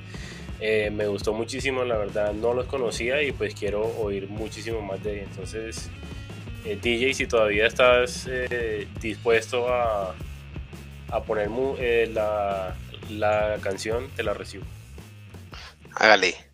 me 0.59 1.07
gustó 1.07 1.33
muchísimo, 1.33 1.85
la 1.85 1.97
verdad 1.97 2.33
no 2.33 2.53
los 2.53 2.65
conocía 2.65 3.21
y 3.21 3.31
pues 3.31 3.53
quiero 3.53 3.83
oír 3.99 4.27
muchísimo 4.27 4.81
más 4.81 5.01
de 5.03 5.17
ellos. 5.17 5.27
Entonces, 5.31 5.89
DJ, 6.81 7.13
si 7.13 7.27
todavía 7.27 7.67
estás 7.67 8.27
dispuesto 8.99 9.71
a, 9.71 10.15
a 11.11 11.23
poner 11.23 11.49
la, 12.13 12.75
la 13.09 13.57
canción, 13.61 14.09
te 14.15 14.23
la 14.23 14.33
recibo. 14.33 14.65
Hágale. 15.95 16.48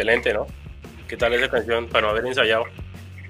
Excelente, 0.00 0.32
¿no? 0.32 0.46
¿Qué 1.06 1.14
tal 1.18 1.34
esa 1.34 1.50
canción 1.50 1.86
para 1.86 2.06
no 2.06 2.08
haber 2.08 2.24
ensayado? 2.24 2.64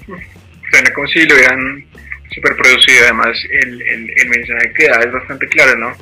Suena 0.06 0.94
como 0.94 1.08
si 1.08 1.26
lo 1.26 1.34
hubieran 1.34 1.84
súper 2.32 2.54
producido, 2.54 3.02
además 3.02 3.36
el, 3.50 3.82
el, 3.82 4.10
el 4.16 4.28
mensaje 4.28 4.72
que 4.74 4.86
da 4.86 5.00
es 5.00 5.10
bastante 5.10 5.48
claro, 5.48 5.76
¿no? 5.78 5.92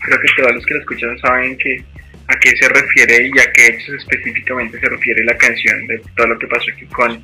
Creo 0.00 0.18
que 0.18 0.26
todos 0.36 0.54
los 0.56 0.66
que 0.66 0.74
lo 0.74 0.80
escuchan 0.80 1.16
saben 1.20 1.56
que 1.56 1.84
a 2.26 2.34
qué 2.40 2.50
se 2.56 2.68
refiere 2.68 3.30
y 3.32 3.38
a 3.38 3.52
qué 3.52 3.66
hechos 3.68 3.94
específicamente 3.94 4.80
se 4.80 4.88
refiere 4.88 5.22
la 5.22 5.36
canción 5.36 5.86
de 5.86 6.02
todo 6.16 6.26
lo 6.26 6.38
que 6.40 6.48
pasó 6.48 6.64
aquí 6.74 6.84
con, 6.86 7.22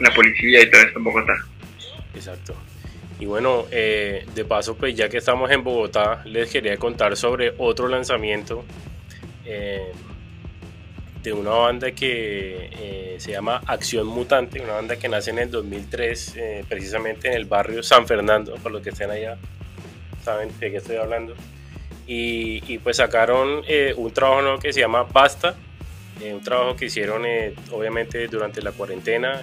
la 0.00 0.12
policía 0.12 0.62
y 0.62 0.68
todo 0.68 0.80
esto 0.80 0.98
en 0.98 1.04
Bogotá. 1.04 1.34
Exacto. 2.12 2.56
Y 3.20 3.26
bueno, 3.26 3.66
eh, 3.70 4.26
de 4.34 4.44
paso, 4.44 4.76
pues 4.76 4.96
ya 4.96 5.08
que 5.08 5.18
estamos 5.18 5.48
en 5.52 5.62
Bogotá, 5.62 6.22
les 6.24 6.50
quería 6.50 6.76
contar 6.76 7.16
sobre 7.16 7.52
otro 7.58 7.86
lanzamiento 7.86 8.64
eh, 9.44 9.92
de 11.30 11.32
una 11.32 11.50
banda 11.50 11.90
que 11.90 12.70
eh, 12.72 13.16
se 13.18 13.32
llama 13.32 13.60
Acción 13.66 14.06
Mutante, 14.06 14.60
una 14.60 14.74
banda 14.74 14.96
que 14.96 15.08
nace 15.08 15.30
en 15.30 15.40
el 15.40 15.50
2003, 15.50 16.34
precisamente 16.68 17.28
en 17.28 17.34
el 17.34 17.46
barrio 17.46 17.82
San 17.82 18.06
Fernando, 18.06 18.54
por 18.56 18.70
los 18.70 18.80
que 18.80 18.90
estén 18.90 19.10
allá, 19.10 19.36
saben 20.22 20.56
de 20.60 20.70
qué 20.70 20.76
estoy 20.76 20.96
hablando. 20.96 21.34
Y, 22.06 22.78
pues 22.78 22.98
sacaron 22.98 23.62
eh, 23.66 23.92
un 23.96 24.12
trabajo 24.12 24.60
que 24.60 24.72
se 24.72 24.78
llama 24.78 25.02
Basta, 25.02 25.56
eh, 26.22 26.32
un 26.32 26.42
trabajo 26.42 26.76
que 26.76 26.84
hicieron 26.84 27.26
eh, 27.26 27.54
obviamente 27.72 28.28
durante 28.28 28.62
la 28.62 28.70
cuarentena 28.70 29.42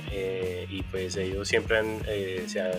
y 0.70 0.82
pues 0.84 1.18
ellos 1.18 1.48
siempre 1.48 2.48
se 2.48 2.62
han 2.62 2.72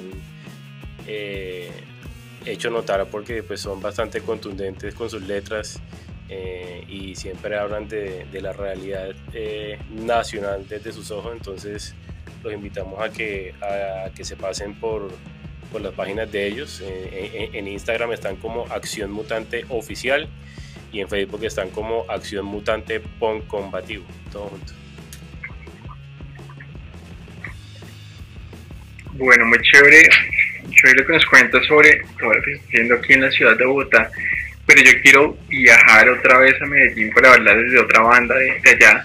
hecho 2.46 2.70
notar 2.70 3.06
porque 3.06 3.42
pues 3.42 3.60
son 3.60 3.82
bastante 3.82 4.22
contundentes 4.22 4.94
con 4.94 5.10
sus 5.10 5.22
letras 5.22 5.80
y 6.28 7.14
siempre 7.14 7.56
hablan 7.56 7.88
de, 7.88 8.26
la 8.32 8.52
realidad 8.52 9.14
nacional 9.90 10.66
desde 10.68 10.92
sus 10.92 11.10
ojos 11.10 11.32
entonces 11.34 11.94
los 12.42 12.52
invitamos 12.52 13.00
a 13.00 13.10
que, 13.10 13.54
a 13.60 14.10
que 14.14 14.24
se 14.24 14.36
pasen 14.36 14.74
por 14.74 15.10
por 15.74 15.82
las 15.82 15.92
páginas 15.92 16.30
de 16.30 16.46
ellos. 16.46 16.80
Eh, 16.84 17.50
en, 17.52 17.66
Instagram 17.66 18.12
están 18.12 18.36
como 18.36 18.64
Acción 18.70 19.10
Mutante 19.10 19.64
Oficial 19.70 20.28
y 20.92 21.00
en 21.00 21.08
Facebook 21.08 21.44
están 21.44 21.70
como 21.70 22.06
Acción 22.08 22.46
Mutante 22.46 23.00
Pon 23.00 23.42
Combativo, 23.42 24.04
todo 24.30 24.46
junto. 24.46 24.72
Bueno, 29.14 29.46
muy 29.46 29.58
chévere, 29.62 30.08
chévere 30.70 31.00
lo 31.00 31.06
que 31.08 31.12
nos 31.12 31.26
cuenta 31.26 31.60
sobre 31.64 32.02
lo 32.20 32.30
que 32.30 32.52
está 32.52 32.66
haciendo 32.68 32.94
aquí 32.94 33.12
en 33.14 33.22
la 33.22 33.30
ciudad 33.32 33.58
de 33.58 33.66
Bogotá, 33.66 34.12
pero 34.66 34.82
yo 34.82 34.92
quiero 35.02 35.36
viajar 35.48 36.08
otra 36.08 36.38
vez 36.38 36.54
a 36.60 36.66
Medellín 36.66 37.12
para 37.12 37.34
hablar 37.34 37.56
desde 37.56 37.80
otra 37.80 38.00
banda 38.00 38.34
de 38.34 38.70
allá 38.70 39.04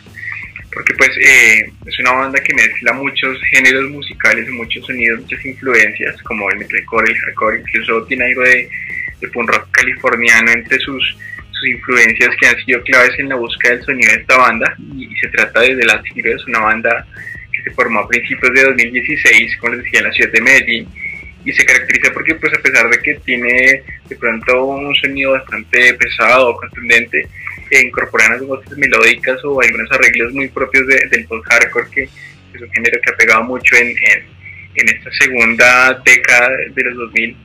porque 0.73 0.93
pues 0.95 1.09
eh, 1.17 1.71
es 1.85 1.99
una 1.99 2.11
banda 2.11 2.39
que 2.41 2.53
mezcla 2.53 2.93
muchos 2.93 3.39
géneros 3.51 3.89
musicales, 3.89 4.49
muchos 4.49 4.85
sonidos, 4.85 5.21
muchas 5.21 5.45
influencias, 5.45 6.21
como 6.23 6.49
el 6.51 6.57
metalcore, 6.59 7.11
el 7.11 7.17
hardcore, 7.17 7.59
incluso 7.59 8.05
tiene 8.05 8.25
algo 8.25 8.43
de, 8.43 8.69
de 9.19 9.27
punk 9.29 9.49
rock 9.49 9.67
californiano 9.71 10.51
entre 10.51 10.79
sus, 10.79 11.17
influencias 11.61 12.29
que 12.39 12.47
han 12.47 12.55
sido 12.63 12.81
claves 12.83 13.19
en 13.19 13.27
la 13.27 13.35
búsqueda 13.35 13.73
del 13.73 13.83
sonido 13.83 14.13
de 14.13 14.19
esta 14.19 14.37
banda, 14.37 14.73
y, 14.95 15.13
se 15.17 15.27
trata 15.27 15.59
de 15.59 15.75
The 15.75 15.85
Last 15.85 16.05
es 16.15 16.47
una 16.47 16.59
banda 16.59 17.05
que 17.51 17.61
se 17.61 17.71
formó 17.71 17.99
a 17.99 18.07
principios 18.07 18.53
de 18.53 18.63
2016, 18.63 19.57
como 19.57 19.73
les 19.73 19.83
decía, 19.83 19.99
en 19.99 20.05
la 20.05 20.11
ciudad 20.13 20.31
de 20.31 20.41
Medellín, 20.41 20.87
y 21.45 21.53
se 21.53 21.65
caracteriza 21.65 22.11
porque 22.13 22.35
pues 22.35 22.53
a 22.53 22.61
pesar 22.61 22.89
de 22.89 22.97
que 22.99 23.15
tiene 23.25 23.83
de 24.07 24.15
pronto 24.15 24.65
un 24.65 24.93
sonido 24.95 25.31
bastante 25.31 25.93
pesado, 25.93 26.55
contundente, 26.57 27.27
e 27.71 27.81
incorporan 27.81 28.33
algunas 28.33 28.63
voces 28.63 28.77
melódicas 28.77 29.39
o 29.43 29.61
algunos 29.61 29.91
arreglos 29.91 30.33
muy 30.33 30.47
propios 30.47 30.87
del 30.87 31.25
post-hardcore, 31.25 31.89
que 31.91 32.03
es 32.03 32.61
un 32.61 32.71
género 32.71 32.99
que 33.01 33.11
ha 33.11 33.17
pegado 33.17 33.43
mucho 33.43 33.75
en, 33.75 33.89
en, 33.89 34.89
esta 34.89 35.11
segunda 35.11 36.01
década 36.05 36.49
de 36.73 36.83
los 36.83 36.95
2000. 36.95 37.37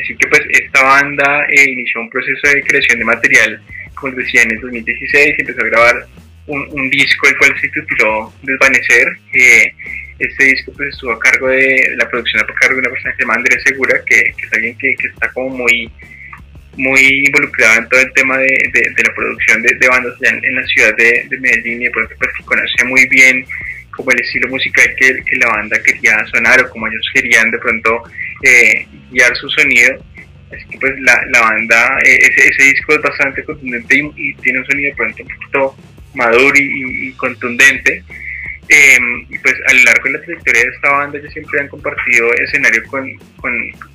Así 0.00 0.16
que 0.16 0.26
pues 0.28 0.42
esta 0.50 0.82
banda 0.82 1.46
eh, 1.48 1.70
inició 1.70 2.00
un 2.00 2.10
proceso 2.10 2.48
de 2.48 2.62
creación 2.62 2.98
de 2.98 3.04
material, 3.04 3.62
como 3.94 4.12
les 4.14 4.26
decía, 4.26 4.42
en 4.42 4.50
el 4.52 4.60
2016 4.60 5.36
empezó 5.38 5.60
a 5.60 5.66
grabar 5.66 6.06
un, 6.46 6.66
un 6.72 6.90
disco 6.90 7.28
el 7.28 7.38
cual 7.38 7.54
se 7.60 7.68
tituló 7.68 8.32
Desvanecer. 8.42 9.06
Este 10.18 10.44
disco 10.44 10.72
pues 10.76 10.90
estuvo 10.90 11.12
a 11.12 11.18
cargo 11.18 11.48
de 11.48 11.94
la 11.96 12.08
producción 12.08 12.42
a 12.42 12.46
cargo 12.46 12.74
de 12.74 12.80
una 12.80 12.90
persona 12.90 13.12
que 13.12 13.16
se 13.16 13.22
llama 13.22 13.34
Andrés 13.34 13.62
Segura, 13.64 14.00
que, 14.06 14.22
que 14.36 14.46
es 14.46 14.52
alguien 14.52 14.78
que, 14.78 14.94
que 14.96 15.08
está 15.08 15.28
como 15.32 15.50
muy 15.50 15.90
muy 16.76 17.24
involucrado 17.26 17.78
en 17.78 17.88
todo 17.88 18.00
el 18.00 18.12
tema 18.14 18.38
de, 18.38 18.70
la 19.04 19.14
producción 19.14 19.62
de, 19.62 19.88
bandas 19.88 20.14
en, 20.22 20.54
la 20.54 20.66
ciudad 20.66 20.96
de, 20.96 21.28
Medellín 21.38 21.82
y 21.82 21.84
de 21.84 21.90
pronto 21.90 22.14
pues 22.18 22.30
conoce 22.44 22.84
muy 22.84 23.06
bien 23.08 23.46
como 23.90 24.10
el 24.10 24.20
estilo 24.20 24.48
musical 24.48 24.92
que, 24.98 25.22
que, 25.24 25.36
la 25.36 25.48
banda 25.50 25.80
quería 25.84 26.16
sonar 26.26 26.60
o 26.60 26.70
como 26.70 26.88
ellos 26.88 27.08
querían 27.14 27.50
de 27.52 27.58
pronto 27.58 28.02
eh, 28.42 28.86
guiar 29.10 29.36
su 29.36 29.48
sonido. 29.50 30.04
Así 30.52 30.64
que 30.68 30.78
pues 30.78 30.92
la, 31.00 31.16
la 31.30 31.40
banda, 31.42 31.98
eh, 32.04 32.18
ese, 32.36 32.64
disco 32.64 32.94
es 32.94 33.02
bastante 33.02 33.44
contundente 33.44 33.96
y, 34.16 34.34
tiene 34.34 34.58
un 34.58 34.66
sonido 34.66 34.90
de 34.90 34.96
pronto 34.96 35.22
un 35.22 35.28
poquito 35.28 35.76
maduro 36.14 36.54
y 36.56 37.12
contundente. 37.12 38.02
Eh, 38.68 38.98
pues 39.42 39.54
a 39.66 39.74
lo 39.74 39.82
largo 39.82 40.04
de 40.04 40.12
la 40.12 40.20
trayectoria 40.22 40.62
de 40.62 40.68
esta 40.70 40.90
banda 40.90 41.18
ellos 41.18 41.32
siempre 41.34 41.60
han 41.60 41.68
compartido 41.68 42.32
escenario 42.32 42.82
con, 42.86 43.14
con, 43.36 43.52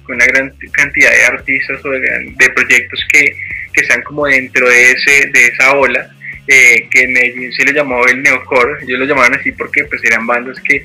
una 0.07 0.25
gran 0.27 0.53
cantidad 0.73 1.09
de 1.09 1.25
artistas 1.25 1.83
o 1.83 1.89
de, 1.89 2.49
proyectos 2.53 3.03
que, 3.11 3.35
que, 3.73 3.81
están 3.81 4.01
como 4.03 4.27
dentro 4.27 4.69
de, 4.69 4.91
ese, 4.91 5.27
de 5.33 5.45
esa 5.47 5.75
ola, 5.75 6.11
eh, 6.47 6.87
que 6.91 7.01
en 7.01 7.13
Medellín 7.13 7.51
se 7.53 7.65
le 7.65 7.73
llamó 7.73 8.05
el 8.05 8.21
neocore, 8.21 8.83
ellos 8.83 8.99
lo 8.99 9.05
llamaban 9.05 9.33
así 9.35 9.51
porque 9.53 9.85
pues 9.85 10.03
eran 10.03 10.27
bandas 10.27 10.59
que, 10.59 10.83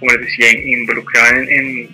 como 0.00 0.10
les 0.12 0.22
decía, 0.22 0.50
involucraban 0.50 1.48
en, 1.48 1.88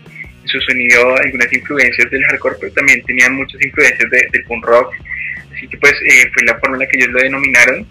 su 0.47 0.61
sonido 0.61 1.17
algunas 1.17 1.53
influencias 1.53 2.09
del 2.09 2.25
hardcore, 2.25 2.57
pero 2.61 2.73
también 2.73 3.03
tenían 3.03 3.35
muchas 3.35 3.61
influencias 3.61 4.09
del 4.11 4.45
punk 4.45 4.65
rock, 4.65 4.95
así 5.53 5.67
que 5.67 5.77
pues 5.79 5.93
eh, 6.05 6.31
fue 6.33 6.45
la 6.45 6.57
forma 6.61 6.77
en 6.77 6.83
la 6.83 6.89
que 6.89 6.99
ellos 6.99 7.11
lo 7.11 7.19
denominaron. 7.19 7.87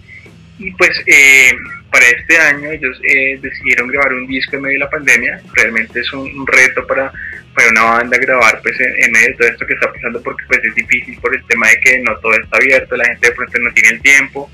Y 0.58 0.72
pues 0.72 1.04
eh, 1.06 1.52
para 1.96 2.10
este 2.10 2.38
año 2.38 2.72
ellos 2.72 3.00
eh, 3.08 3.40
decidieron 3.42 3.88
grabar 3.88 4.12
un 4.16 4.28
disco 4.28 4.58
en 4.58 4.64
medio 4.64 4.80
de 4.80 4.84
la 4.84 4.90
pandemia. 4.90 5.40
Realmente 5.54 6.02
es 6.02 6.12
un, 6.12 6.46
reto 6.46 6.86
para, 6.86 7.10
para 7.54 7.70
una 7.70 7.84
banda 7.84 8.18
grabar 8.18 8.60
pues 8.62 8.78
en, 8.82 9.14
medio 9.14 9.28
de 9.30 9.34
todo 9.36 9.48
esto 9.48 9.66
que 9.66 9.74
está 9.76 9.94
pasando 9.94 10.22
porque 10.22 10.44
pues 10.46 10.60
es 10.66 10.76
difícil 10.76 11.18
por 11.22 11.34
el 11.34 11.42
tema 11.46 11.70
de 11.70 11.80
que 11.80 12.00
no 12.00 12.18
todo 12.18 12.34
está 12.34 12.58
abierto, 12.58 12.98
la 12.98 13.06
gente 13.06 13.30
de 13.30 13.34
pronto 13.34 13.60
no 13.60 13.74
tiene 13.74 13.90
el 13.96 14.02
tiempo. 14.02 14.52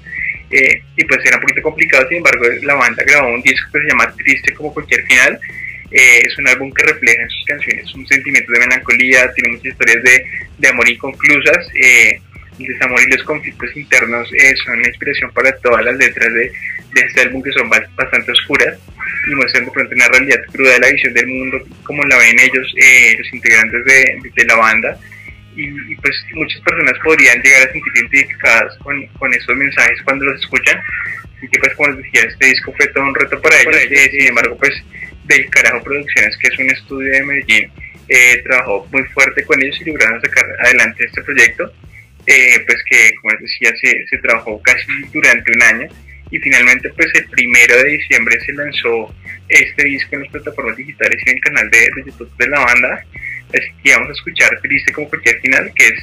Eh, 0.52 0.84
y 0.96 1.04
pues 1.06 1.26
era 1.26 1.38
un 1.38 1.42
poquito 1.42 1.64
complicado, 1.64 2.08
sin 2.10 2.18
embargo 2.18 2.46
la 2.62 2.76
banda 2.76 3.04
grabó 3.08 3.34
un 3.34 3.42
disco 3.42 3.72
que 3.74 3.80
se 3.80 3.88
llama 3.88 4.14
Triste 4.16 4.54
como 4.54 4.72
cualquier 4.72 5.04
final. 5.08 5.40
es 5.90 6.38
un 6.38 6.48
álbum 6.48 6.72
que 6.72 6.84
refleja 6.94 7.24
en 7.24 7.30
sus 7.30 7.46
canciones 7.46 7.96
un 7.96 8.06
sentimiento 8.06 8.52
de 8.52 8.60
melancolía, 8.60 9.34
tiene 9.34 9.50
muchas 9.50 9.72
historias 9.72 10.04
de, 10.04 10.26
de 10.60 10.68
amor 10.68 10.88
inconclusas 10.88 11.68
el 12.62 12.74
desamor 12.74 13.02
y 13.02 13.12
los 13.12 13.24
conflictos 13.24 13.76
internos 13.76 14.32
eh, 14.34 14.54
son 14.64 14.82
la 14.82 14.88
inspiración 14.88 15.32
para 15.32 15.52
todas 15.58 15.84
las 15.84 15.96
letras 15.96 16.34
de, 16.34 16.52
de, 16.94 17.02
este 17.02 17.22
álbum 17.22 17.42
que 17.42 17.52
son 17.52 17.70
bastante 17.70 18.32
oscuras 18.32 18.78
y 19.28 19.36
muestran 19.36 19.66
de 19.66 19.72
pronto 19.72 19.96
una 19.96 20.08
realidad 20.08 20.40
cruda 20.52 20.74
de 20.74 20.80
la 20.80 20.92
visión 20.92 21.14
del 21.14 21.28
mundo 21.28 21.58
como 21.84 22.04
la 22.04 22.18
ven 22.18 22.40
ellos, 22.40 22.74
eh, 22.78 23.16
los 23.18 23.34
integrantes 23.34 23.86
de, 23.86 24.32
de 24.36 24.46
la 24.46 24.56
banda. 24.56 24.98
Y, 25.56 25.96
pues 25.98 26.16
muchas 26.34 26.62
personas 26.62 26.94
podrían 27.04 27.42
llegar 27.42 27.68
a 27.68 27.72
sentir 27.72 27.94
identificadas 27.96 28.78
con, 28.78 29.06
con 29.08 29.34
esos 29.34 29.56
mensajes 29.56 30.02
cuando 30.04 30.26
los 30.26 30.42
escuchan. 30.42 30.80
Así 31.38 31.48
que 31.50 31.60
pues 31.60 31.74
como 31.76 31.90
les 31.90 32.06
decía, 32.06 32.22
este 32.22 32.46
disco 32.48 32.74
fue 32.78 32.88
todo 32.88 33.04
un 33.04 33.16
reto 33.16 33.42
para 33.42 33.60
ellos. 33.60 33.76
Eh, 33.76 34.10
sin 34.12 34.28
embargo, 34.28 34.58
pues 34.58 34.72
Del 35.26 35.50
Carajo 35.50 35.84
Producciones, 35.84 36.38
que 36.38 36.48
es 36.48 36.60
un 36.60 36.70
estudio 36.70 37.12
de 37.12 37.24
Medellín, 37.24 37.72
trabajó 38.44 38.88
muy 38.92 39.04
fuerte 39.10 39.44
con 39.44 39.62
ellos 39.62 39.80
y 39.82 39.86
lograron 39.86 40.22
sacar 40.22 40.46
adelante 40.64 41.06
este 41.06 41.22
proyecto. 41.22 41.72
Eh, 42.28 42.60
pues 42.68 42.78
que 42.88 43.16
como 43.16 43.34
les 43.34 43.42
decía 43.42 43.74
se, 44.10 44.18
trabajó 44.20 44.62
casi 44.62 44.86
durante 45.12 45.52
un 45.52 45.64
año 45.64 45.88
y 46.30 46.38
finalmente 46.38 46.90
pues 46.90 47.08
el 47.16 47.26
primero 47.26 47.76
de 47.78 47.90
diciembre 47.90 48.40
se 48.46 48.54
lanzó 48.54 49.14
este 49.50 49.84
disco 49.84 50.16
en 50.16 50.22
las 50.22 50.32
plataformas 50.32 50.78
digitales 50.78 51.20
y 51.26 51.30
en 51.30 51.36
el 51.38 51.42
canal 51.42 51.70
de, 51.72 51.90
YouTube 52.06 52.32
de 52.38 52.48
la 52.48 52.60
banda. 52.60 53.06
Así 53.50 53.72
que 53.84 53.94
vamos 53.94 54.10
a 54.10 54.14
escuchar 54.14 54.50
Triste 54.62 54.94
como 54.94 55.10
cualquier 55.10 55.42
final 55.42 55.72
que 55.76 55.88
es 55.88 56.00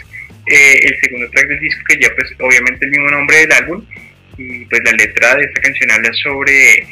eh, 0.51 0.81
el 0.83 1.01
segundo 1.01 1.31
track 1.31 1.47
del 1.47 1.61
disco 1.61 1.83
que 1.89 2.01
ya 2.01 2.15
pues 2.15 2.33
obviamente 2.41 2.85
el 2.85 2.91
mismo 2.91 3.11
nombre 3.11 3.37
del 3.39 3.53
álbum 3.53 3.87
y 4.37 4.65
pues 4.67 4.83
la 4.85 4.93
letra 4.93 5.37
de 5.37 5.45
esta 5.45 5.61
canción 5.61 5.91
habla 5.93 6.13
sobre 6.15 6.85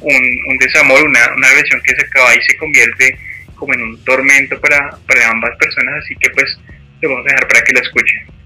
un, 0.00 0.40
un 0.48 0.58
desamor, 0.58 1.02
una, 1.02 1.34
una 1.36 1.48
relación 1.50 1.82
que 1.82 1.94
se 1.94 2.06
acaba 2.06 2.34
y 2.34 2.42
se 2.42 2.56
convierte 2.56 3.18
como 3.54 3.74
en 3.74 3.82
un 3.82 4.04
tormento 4.04 4.58
para, 4.60 4.96
para 5.06 5.28
ambas 5.28 5.56
personas. 5.58 6.02
Así 6.02 6.16
que 6.16 6.30
pues 6.30 6.58
lo 7.02 7.10
vamos 7.10 7.26
a 7.26 7.34
dejar 7.34 7.46
para 7.46 7.62
que 7.62 7.72
la 7.74 7.80
escuchen 7.80 8.39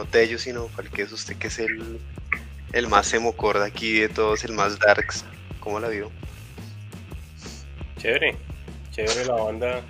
no, 0.00 0.06
Tello, 0.06 0.38
sino 0.38 0.70
es 0.96 1.12
usted 1.12 1.36
que 1.36 1.48
es 1.48 1.58
el, 1.58 1.98
el 2.72 2.88
más 2.88 3.12
emocorda 3.12 3.66
aquí 3.66 4.00
de 4.00 4.08
todos, 4.08 4.44
el 4.44 4.52
más 4.52 4.78
darks. 4.78 5.24
¿Cómo 5.60 5.78
la 5.78 5.88
vio? 5.88 6.10
Chévere, 7.98 8.36
chévere 8.92 9.26
la 9.26 9.34
banda. 9.34 9.82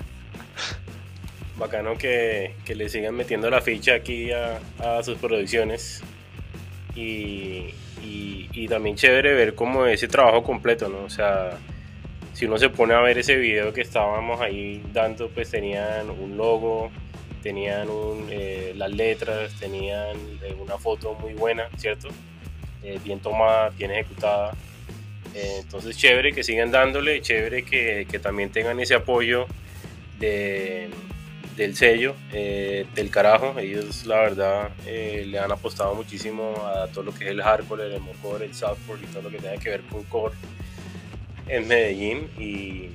Bacano 1.57 1.97
que, 1.97 2.55
le 2.67 2.89
sigan 2.89 3.15
metiendo 3.15 3.51
la 3.51 3.61
ficha 3.61 3.95
aquí 3.95 4.31
a, 4.33 5.03
sus 5.03 5.17
producciones. 5.19 6.03
Y, 6.97 7.75
y, 8.03 8.69
también 8.69 8.97
chévere 8.97 9.35
ver 9.35 9.55
como 9.55 9.87
ese 9.87 10.09
trabajo 10.09 10.43
completo, 10.43 10.89
¿no? 10.89 11.05
O 11.05 11.11
sea, 11.11 11.59
si 12.33 12.47
uno 12.47 12.59
se 12.59 12.69
pone 12.69 12.95
a 12.95 13.01
ver 13.01 13.19
ese 13.19 13.37
video 13.37 13.73
que 13.73 13.81
estábamos 13.81 14.41
ahí 14.41 14.83
dando, 14.93 15.29
pues 15.29 15.51
tenían 15.51 16.09
un 16.11 16.37
logo, 16.37 16.91
tenían 17.43 17.89
eh, 18.31 18.73
las 18.77 18.91
letras, 18.91 19.53
tenían 19.59 20.17
eh, 20.43 20.55
una 20.59 20.79
foto 20.79 21.15
muy 21.15 21.35
buena, 21.35 21.69
¿cierto? 21.77 22.09
Eh, 22.83 22.99
bien 23.03 23.21
tomada, 23.21 23.71
bien 23.71 23.91
ejecutada. 23.91 24.55
entonces, 25.35 25.97
chévere 25.97 26.33
que 26.33 26.43
sigan 26.43 26.71
dándole, 26.71 27.21
chévere 27.21 27.65
que, 27.65 28.07
también 28.23 28.51
tengan 28.51 28.81
ese 28.81 28.95
apoyo 28.95 29.47
de, 30.19 30.91
del 31.57 31.77
sello, 31.77 32.15
del 32.33 33.11
carajo. 33.11 33.59
Ellos, 33.59 34.07
la 34.07 34.17
verdad, 34.21 34.71
le 34.87 35.39
han 35.39 35.53
apostado 35.53 35.95
muchísimo 35.95 36.55
a 36.67 36.89
todo 36.89 37.05
lo 37.05 37.15
que 37.15 37.25
es 37.25 37.31
el 37.31 37.43
hardcore, 37.43 37.87
el 37.87 37.93
emocore, 37.95 38.47
el 38.47 38.55
softcore 38.55 39.03
y 39.03 39.07
todo 39.07 39.23
lo 39.23 39.31
que 39.31 39.39
tenga 39.39 39.57
que 39.59 39.71
ver 39.71 39.83
con 39.83 40.03
core 40.05 40.35
en 41.49 41.69
Medellín. 41.69 42.29
Y 42.39 42.91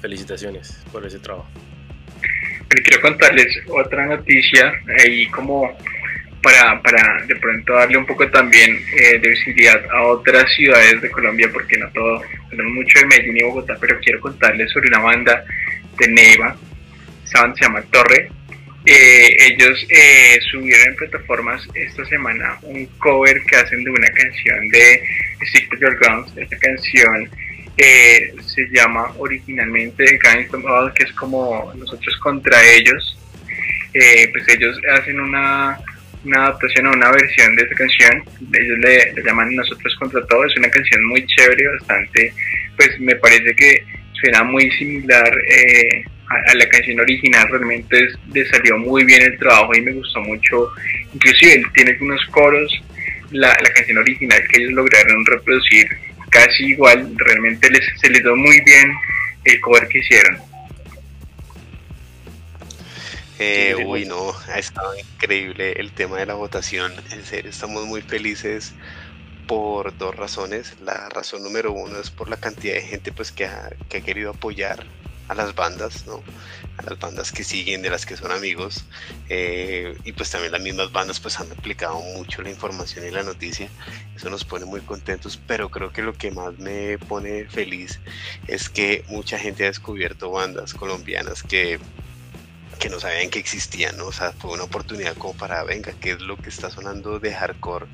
felicitaciones 0.00 0.84
por 0.92 1.06
ese 1.06 1.18
trabajo 1.18 1.48
quiero 2.68 3.00
contarles 3.00 3.60
otra 3.68 4.06
noticia 4.06 4.72
ahí 4.98 5.26
como 5.28 5.76
para, 6.42 6.80
para 6.82 7.24
de 7.26 7.36
pronto 7.36 7.74
darle 7.74 7.98
un 7.98 8.06
poco 8.06 8.28
también 8.30 8.80
eh, 8.96 9.18
de 9.18 9.28
visibilidad 9.30 9.82
a 9.90 10.02
otras 10.02 10.52
ciudades 10.54 11.00
de 11.00 11.10
Colombia, 11.10 11.48
porque 11.52 11.76
no 11.76 11.90
todo, 11.90 12.22
tenemos 12.50 12.72
mucho 12.72 12.98
de 13.00 13.06
Medellín 13.06 13.38
y 13.38 13.42
Bogotá, 13.42 13.76
pero 13.80 13.98
quiero 14.00 14.20
contarles 14.20 14.70
sobre 14.70 14.88
una 14.88 15.00
banda 15.00 15.44
de 15.98 16.08
Neiva, 16.08 16.56
esa 17.24 17.42
banda 17.42 17.56
se 17.56 17.64
llama 17.64 17.82
Torre. 17.90 18.30
Eh, 18.86 19.36
ellos 19.40 19.86
eh, 19.90 20.38
subieron 20.50 20.88
en 20.88 20.96
plataformas 20.96 21.66
esta 21.74 22.04
semana 22.06 22.58
un 22.62 22.86
cover 22.98 23.42
que 23.42 23.56
hacen 23.56 23.84
de 23.84 23.90
una 23.90 24.08
canción 24.08 24.68
de 24.68 25.02
to 25.68 25.76
Your 25.76 25.98
Guns, 25.98 26.32
esta 26.36 26.56
canción 26.58 27.28
se 27.78 28.68
llama 28.72 29.12
originalmente 29.18 30.18
Gangsta 30.18 30.58
que 30.94 31.04
es 31.04 31.12
como 31.12 31.72
nosotros 31.76 32.16
contra 32.18 32.60
ellos. 32.72 33.18
Eh, 33.94 34.28
pues 34.32 34.48
ellos 34.48 34.78
hacen 34.92 35.20
una, 35.20 35.78
una 36.24 36.46
adaptación 36.46 36.88
o 36.88 36.92
una 36.92 37.10
versión 37.12 37.54
de 37.54 37.62
esta 37.62 37.74
canción. 37.76 38.24
Ellos 38.52 38.78
le, 38.80 39.22
llaman 39.24 39.54
Nosotros 39.54 39.94
contra 39.98 40.26
todo. 40.26 40.44
Es 40.44 40.56
una 40.56 40.70
canción 40.70 41.04
muy 41.06 41.24
chévere, 41.26 41.68
bastante. 41.78 42.32
Pues 42.76 42.98
me 43.00 43.14
parece 43.16 43.54
que 43.54 43.84
suena 44.20 44.42
muy 44.42 44.70
similar 44.72 45.32
eh, 45.48 46.04
a, 46.50 46.54
la 46.54 46.68
canción 46.68 47.00
original. 47.00 47.46
Realmente 47.48 48.08
le 48.34 48.46
salió 48.46 48.76
muy 48.78 49.04
bien 49.04 49.22
el 49.22 49.38
trabajo 49.38 49.74
y 49.74 49.82
me 49.82 49.92
gustó 49.92 50.20
mucho. 50.20 50.70
Inclusive 51.14 51.62
tiene 51.74 51.92
algunos 51.92 52.24
coros. 52.26 52.72
La, 53.30 53.48
la 53.48 53.72
canción 53.74 53.98
original 53.98 54.42
que 54.48 54.62
ellos 54.62 54.72
lograron 54.72 55.26
reproducir 55.26 55.86
casi 56.30 56.66
igual, 56.66 57.14
realmente 57.16 57.70
les, 57.70 57.84
se 58.00 58.10
les 58.10 58.22
dio 58.22 58.36
muy 58.36 58.60
bien 58.60 58.92
el 59.44 59.60
cover 59.60 59.88
que 59.88 59.98
hicieron. 59.98 60.38
Eh, 63.38 63.76
uy, 63.86 64.04
no, 64.04 64.32
ha 64.48 64.58
estado 64.58 64.98
increíble 64.98 65.72
el 65.72 65.92
tema 65.92 66.18
de 66.18 66.26
la 66.26 66.34
votación. 66.34 66.92
En 67.12 67.24
serio, 67.24 67.50
estamos 67.50 67.86
muy 67.86 68.02
felices 68.02 68.74
por 69.46 69.96
dos 69.96 70.14
razones. 70.16 70.76
La 70.82 71.08
razón 71.08 71.44
número 71.44 71.72
uno 71.72 72.00
es 72.00 72.10
por 72.10 72.28
la 72.28 72.36
cantidad 72.36 72.74
de 72.74 72.82
gente 72.82 73.12
pues, 73.12 73.30
que, 73.30 73.46
ha, 73.46 73.70
que 73.88 73.98
ha 73.98 74.00
querido 74.00 74.30
apoyar 74.30 74.84
a 75.28 75.34
las 75.34 75.54
bandas, 75.54 76.06
¿no? 76.06 76.22
a 76.78 76.82
las 76.82 76.98
bandas 76.98 77.32
que 77.32 77.44
siguen, 77.44 77.82
de 77.82 77.90
las 77.90 78.06
que 78.06 78.16
son 78.16 78.30
amigos, 78.30 78.84
eh, 79.28 79.96
y 80.04 80.12
pues 80.12 80.30
también 80.30 80.52
las 80.52 80.60
mismas 80.60 80.92
bandas 80.92 81.20
pues 81.20 81.38
han 81.40 81.50
aplicado 81.50 82.00
mucho 82.00 82.40
la 82.42 82.50
información 82.50 83.06
y 83.06 83.10
la 83.10 83.22
noticia, 83.22 83.68
eso 84.16 84.30
nos 84.30 84.44
pone 84.44 84.64
muy 84.64 84.80
contentos, 84.80 85.38
pero 85.46 85.70
creo 85.70 85.92
que 85.92 86.02
lo 86.02 86.14
que 86.14 86.30
más 86.30 86.56
me 86.58 86.98
pone 86.98 87.46
feliz 87.46 88.00
es 88.46 88.68
que 88.68 89.04
mucha 89.08 89.38
gente 89.38 89.64
ha 89.64 89.68
descubierto 89.68 90.30
bandas 90.30 90.72
colombianas 90.74 91.42
que 91.42 91.78
que 92.78 92.88
no 92.88 93.00
sabían 93.00 93.28
que 93.28 93.40
existían, 93.40 93.96
¿no? 93.96 94.06
O 94.06 94.12
sea, 94.12 94.32
fue 94.32 94.52
una 94.52 94.62
oportunidad 94.62 95.16
como 95.16 95.34
para, 95.34 95.64
venga, 95.64 95.92
¿qué 96.00 96.12
es 96.12 96.20
lo 96.20 96.36
que 96.36 96.48
está 96.48 96.70
sonando 96.70 97.18
de 97.18 97.34
hardcore? 97.34 97.86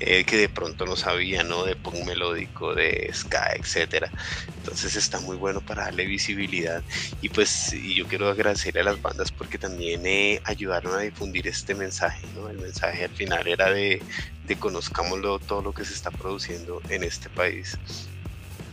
Eh, 0.00 0.24
que 0.24 0.36
de 0.36 0.48
pronto 0.48 0.86
no 0.86 0.96
sabía, 0.96 1.44
¿no? 1.44 1.64
De 1.64 1.76
punk 1.76 2.04
melódico, 2.04 2.74
de 2.74 3.10
ska, 3.12 3.52
etcétera. 3.54 4.10
Entonces 4.56 4.96
está 4.96 5.20
muy 5.20 5.36
bueno 5.36 5.60
para 5.60 5.84
darle 5.84 6.06
visibilidad. 6.06 6.82
Y 7.20 7.28
pues 7.28 7.72
y 7.72 7.94
yo 7.94 8.06
quiero 8.06 8.28
agradecerle 8.28 8.80
a 8.80 8.84
las 8.84 9.00
bandas 9.00 9.30
porque 9.32 9.58
también 9.58 10.04
eh, 10.06 10.40
ayudaron 10.44 10.94
a 10.94 11.00
difundir 11.00 11.46
este 11.48 11.74
mensaje, 11.74 12.26
¿no? 12.34 12.48
El 12.48 12.58
mensaje 12.58 13.04
al 13.04 13.10
final 13.14 13.46
era 13.46 13.70
de, 13.72 14.02
de 14.42 14.56
conozcámoslo 14.58 15.38
todo 15.38 15.62
lo 15.62 15.72
que 15.72 15.84
se 15.84 15.94
está 15.94 16.10
produciendo 16.10 16.82
en 16.88 17.04
este 17.04 17.30
país. 17.30 17.78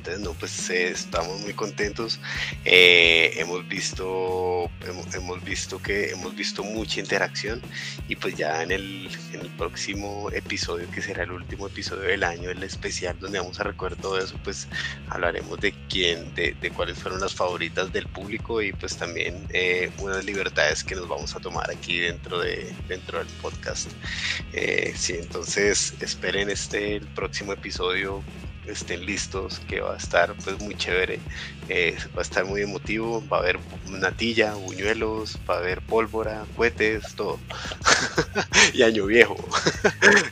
Entonces, 0.01 0.23
no, 0.23 0.33
pues 0.33 0.69
eh, 0.71 0.89
estamos 0.89 1.41
muy 1.41 1.53
contentos. 1.53 2.19
Eh, 2.65 3.33
hemos 3.37 3.67
visto, 3.67 4.67
hemos, 5.13 5.43
visto 5.43 5.79
que 5.79 6.09
hemos 6.09 6.35
visto 6.35 6.63
mucha 6.63 6.99
interacción 6.99 7.61
y 8.07 8.15
pues 8.15 8.33
ya 8.33 8.63
en 8.63 8.71
el, 8.71 9.09
en 9.31 9.41
el 9.41 9.49
próximo 9.49 10.31
episodio, 10.31 10.89
que 10.89 11.03
será 11.03 11.21
el 11.21 11.31
último 11.31 11.67
episodio 11.67 12.09
del 12.09 12.23
año, 12.23 12.49
el 12.49 12.63
especial 12.63 13.15
donde 13.19 13.37
vamos 13.37 13.59
a 13.59 13.63
recordar 13.63 14.01
todo 14.01 14.17
eso, 14.17 14.39
pues 14.43 14.67
hablaremos 15.09 15.59
de 15.59 15.71
quién, 15.87 16.33
de, 16.33 16.55
de 16.59 16.71
cuáles 16.71 16.97
fueron 16.97 17.21
las 17.21 17.35
favoritas 17.35 17.93
del 17.93 18.07
público 18.07 18.59
y 18.59 18.73
pues 18.73 18.97
también 18.97 19.45
eh, 19.53 19.91
unas 19.99 20.25
libertades 20.25 20.83
que 20.83 20.95
nos 20.95 21.07
vamos 21.07 21.35
a 21.35 21.39
tomar 21.39 21.69
aquí 21.69 21.99
dentro 21.99 22.39
de 22.39 22.73
dentro 22.87 23.19
del 23.19 23.27
podcast. 23.39 23.91
sí, 24.95 25.13
entonces 25.13 25.93
esperen 25.99 26.49
este 26.49 26.95
el 26.95 27.07
próximo 27.09 27.53
episodio 27.53 28.23
estén 28.67 29.05
listos, 29.05 29.59
que 29.67 29.81
va 29.81 29.93
a 29.93 29.97
estar 29.97 30.33
pues 30.43 30.59
muy 30.59 30.75
chévere, 30.75 31.19
eh, 31.69 31.97
va 32.15 32.19
a 32.19 32.21
estar 32.21 32.45
muy 32.45 32.61
emotivo, 32.61 33.23
va 33.27 33.37
a 33.37 33.39
haber 33.41 33.59
natilla, 33.87 34.53
buñuelos, 34.53 35.39
va 35.49 35.55
a 35.55 35.59
haber 35.59 35.81
pólvora, 35.81 36.45
cohetes, 36.55 37.15
todo. 37.15 37.39
y 38.73 38.83
año 38.83 39.05
viejo. 39.05 39.35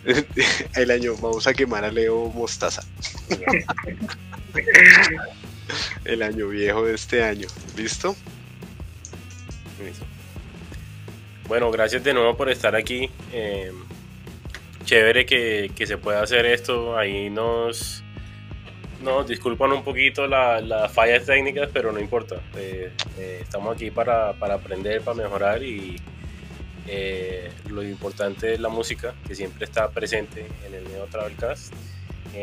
El 0.75 0.91
año, 0.91 1.15
vamos 1.15 1.47
a 1.47 1.53
quemar 1.53 1.86
a 1.86 1.91
Leo 1.91 2.30
Mostaza. 2.30 2.84
El 6.05 6.23
año 6.23 6.49
viejo 6.49 6.86
de 6.86 6.95
este 6.95 7.23
año, 7.23 7.47
¿listo? 7.77 8.15
Bueno, 11.47 11.71
gracias 11.71 12.03
de 12.03 12.13
nuevo 12.13 12.38
por 12.38 12.49
estar 12.49 12.75
aquí. 12.75 13.09
Eh, 13.32 13.71
chévere 14.84 15.25
que, 15.25 15.71
que, 15.75 15.88
se 15.88 15.97
pueda 15.97 16.21
hacer 16.21 16.45
esto. 16.45 16.97
Ahí 16.97 17.30
nos, 17.30 18.03
no, 19.02 19.24
disculpan 19.24 19.72
un 19.72 19.84
poquito 19.84 20.28
las 20.28 20.91
fallas 20.91 21.26
técnicas, 21.26 21.70
pero 21.72 21.91
no 21.91 22.00
importa. 22.00 22.41
Eh, 22.56 22.91
eh, 23.18 23.39
estamos 23.41 23.76
aquí 23.76 23.91
para, 23.91 24.30
aprender, 24.30 25.02
para 25.02 25.16
mejorar 25.16 25.64
y 25.64 25.95
eh, 26.88 27.50
lo 27.70 27.84
importante 27.84 28.54
es 28.54 28.60
la 28.60 28.70
música, 28.70 29.14
que 29.28 29.36
siempre 29.36 29.66
está 29.66 29.89
presente 29.89 30.45
en 30.66 30.74
el 30.74 30.84
Neo 30.86 31.06
Travelcast. 31.06 31.74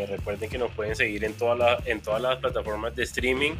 recuerden 0.09 0.51
que 0.51 0.59
nos 0.59 0.71
pueden 0.73 0.97
seguir 0.97 1.25
en, 1.25 1.35
todas 1.35 1.87
en 1.87 2.01
todas 2.01 2.23
las 2.23 2.37
plataformas 2.39 2.95
de 2.97 3.05
streaming. 3.05 3.53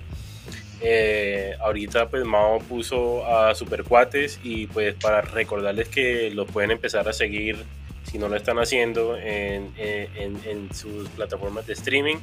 ahorita 1.61 2.09
pues 2.09 2.25
Mao 2.25 2.59
puso 2.61 3.27
a 3.27 3.55
Supercuates 3.55 4.41
y 4.43 4.67
pues 4.69 4.95
para 4.95 5.21
recordarles 5.21 5.89
que 5.89 6.31
los 6.31 6.51
pueden 6.51 6.71
empezar 6.71 7.09
a 7.09 7.13
seguir 7.13 7.65
si 8.11 8.19
no 8.19 8.29
lo 8.29 8.37
están 8.37 8.59
haciendo 8.59 9.17
en, 9.17 9.73
en, 9.77 10.73
sus 10.75 11.09
plataformas 11.11 11.67
de 11.67 11.73
streaming, 11.73 12.17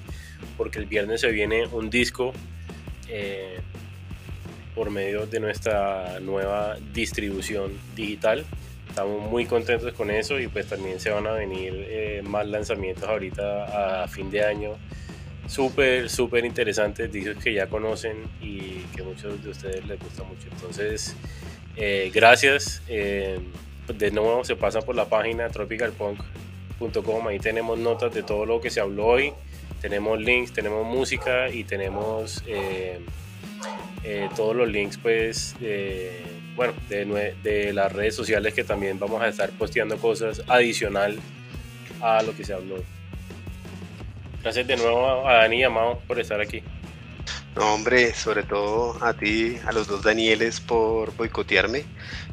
porque 0.58 0.80
el 0.80 0.86
viernes 0.86 1.22
se 1.22 1.32
viene 1.32 1.68
un 1.68 1.90
disco 1.90 2.34
eh, 3.10 3.60
por 4.76 4.90
medio 4.90 5.26
de 5.28 5.40
nuestra 5.40 6.20
nueva 6.22 6.78
distribución 6.94 7.74
digital. 7.96 8.46
Estamos 8.90 9.30
muy 9.30 9.46
contentos 9.46 9.92
con 9.94 10.10
eso 10.10 10.40
y 10.40 10.48
pues 10.48 10.68
también 10.68 11.00
se 11.00 11.10
van 11.10 11.28
a 11.28 11.32
venir 11.32 11.74
eh, 11.76 12.22
más 12.24 12.48
lanzamientos 12.48 13.08
ahorita 13.08 14.04
a 14.04 14.08
fin 14.08 14.32
de 14.32 14.44
año. 14.46 14.72
Súper, 15.48 16.10
súper 16.10 16.46
interesantes, 16.46 17.12
discos 17.12 17.44
que 17.44 17.54
ya 17.54 17.68
conocen 17.68 18.24
y 18.42 18.86
que 18.96 19.04
muchos 19.04 19.44
de 19.44 19.50
ustedes 19.50 19.86
les 19.86 20.00
gusta 20.00 20.24
mucho. 20.24 20.48
Entonces, 20.52 21.16
eh, 21.76 22.12
gracias 22.14 22.82
de 23.88 24.12
nuevo 24.12 24.44
se 24.44 24.56
pasan 24.56 24.84
por 24.84 24.96
la 24.96 25.06
página 25.06 25.50
tropicalpunk.com, 25.50 27.28
ahí 27.28 27.40
tenemos 27.40 27.78
notas 27.78 28.14
de 28.14 28.24
todo 28.24 28.46
lo 28.46 28.62
que 28.62 28.70
se 28.70 28.80
habló 28.80 29.06
hoy, 29.08 29.34
tenemos 29.82 30.20
links, 30.20 30.54
tenemos 30.54 30.86
música 30.86 31.50
y 31.50 31.64
tenemos 31.64 32.44
eh, 32.48 33.00
eh, 34.04 34.30
todos 34.36 34.56
los 34.56 34.68
links 34.68 34.98
pues 34.98 35.56
bueno, 36.56 36.74
de, 36.88 37.36
de, 37.44 37.74
las 37.74 37.92
redes 37.92 38.16
sociales 38.16 38.54
que 38.54 38.64
también 38.64 39.00
vamos 39.00 39.22
a 39.22 39.28
estar 39.28 39.50
posteando 39.52 39.98
cosas 39.98 40.44
adicional 40.48 41.20
a 42.02 42.22
lo 42.22 42.36
que 42.36 42.44
se 42.44 42.54
habló. 42.54 42.76
Gracias 44.44 44.68
de 44.68 44.76
nuevo 44.76 45.28
a 45.28 45.36
Dani 45.36 45.60
y 45.60 45.64
a 45.64 45.70
Mao 45.70 46.00
por 46.06 46.20
estar 46.20 46.42
aquí. 46.42 46.62
No, 47.56 47.76
hombre, 47.76 48.14
sobre 48.14 48.44
todo 48.44 48.98
a 49.02 49.14
ti, 49.14 49.58
a 49.66 49.72
los 49.72 49.88
dos 49.88 50.04
Danieles 50.04 50.60
por 50.60 51.16
boicotearme. 51.16 51.86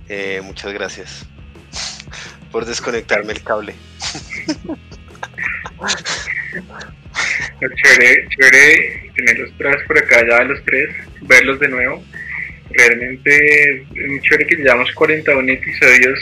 Eh, 0.08 0.40
muchas 0.42 0.72
gracias 0.72 1.26
por 2.50 2.64
desconectarme 2.64 3.32
el 3.32 3.42
cable. 3.42 3.74
chévere, 7.60 8.28
chévere 8.28 9.12
tenerlos 9.14 9.50
tras 9.58 9.82
por 9.86 9.98
acá 9.98 10.24
ya 10.28 10.44
los 10.44 10.64
tres, 10.64 10.88
verlos 11.22 11.60
de 11.60 11.68
nuevo. 11.68 12.02
Realmente 12.70 13.82
es 13.82 14.08
muy 14.08 14.20
chévere 14.20 14.46
que 14.46 14.56
llevamos 14.56 14.90
41 14.92 15.52
episodios 15.52 16.18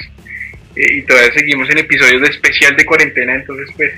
eh, 0.76 0.94
y 0.94 1.02
todavía 1.02 1.32
seguimos 1.32 1.70
en 1.70 1.78
episodios 1.78 2.22
de 2.22 2.28
especial 2.28 2.76
de 2.76 2.84
cuarentena, 2.84 3.34
entonces 3.34 3.68
pues 3.76 3.92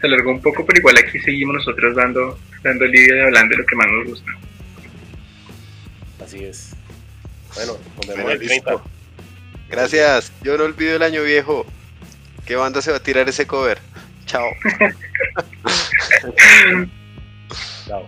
se 0.00 0.06
alargó 0.06 0.30
un 0.32 0.42
poco, 0.42 0.64
pero 0.64 0.78
igual 0.78 0.96
aquí 0.98 1.20
seguimos 1.20 1.56
nosotros 1.56 1.94
dando, 1.94 2.38
dando 2.62 2.86
lidia 2.86 3.16
y 3.16 3.20
hablando 3.20 3.56
de 3.56 3.62
lo 3.62 3.66
que 3.66 3.76
más 3.76 3.86
nos 3.88 4.06
gusta. 4.08 4.30
Así 6.24 6.44
es. 6.44 6.74
Bueno, 7.54 7.78
nos 8.06 8.16
vemos 8.16 8.32
el 8.32 8.38
30. 8.40 8.82
Gracias. 9.72 10.30
Yo 10.42 10.58
no 10.58 10.64
olvido 10.64 10.96
el 10.96 11.02
año 11.02 11.22
viejo. 11.22 11.64
¿Qué 12.44 12.56
banda 12.56 12.82
se 12.82 12.90
va 12.90 12.98
a 12.98 13.02
tirar 13.02 13.26
ese 13.26 13.46
cover? 13.46 13.78
Chao. 14.26 14.44
Chao. 17.86 18.06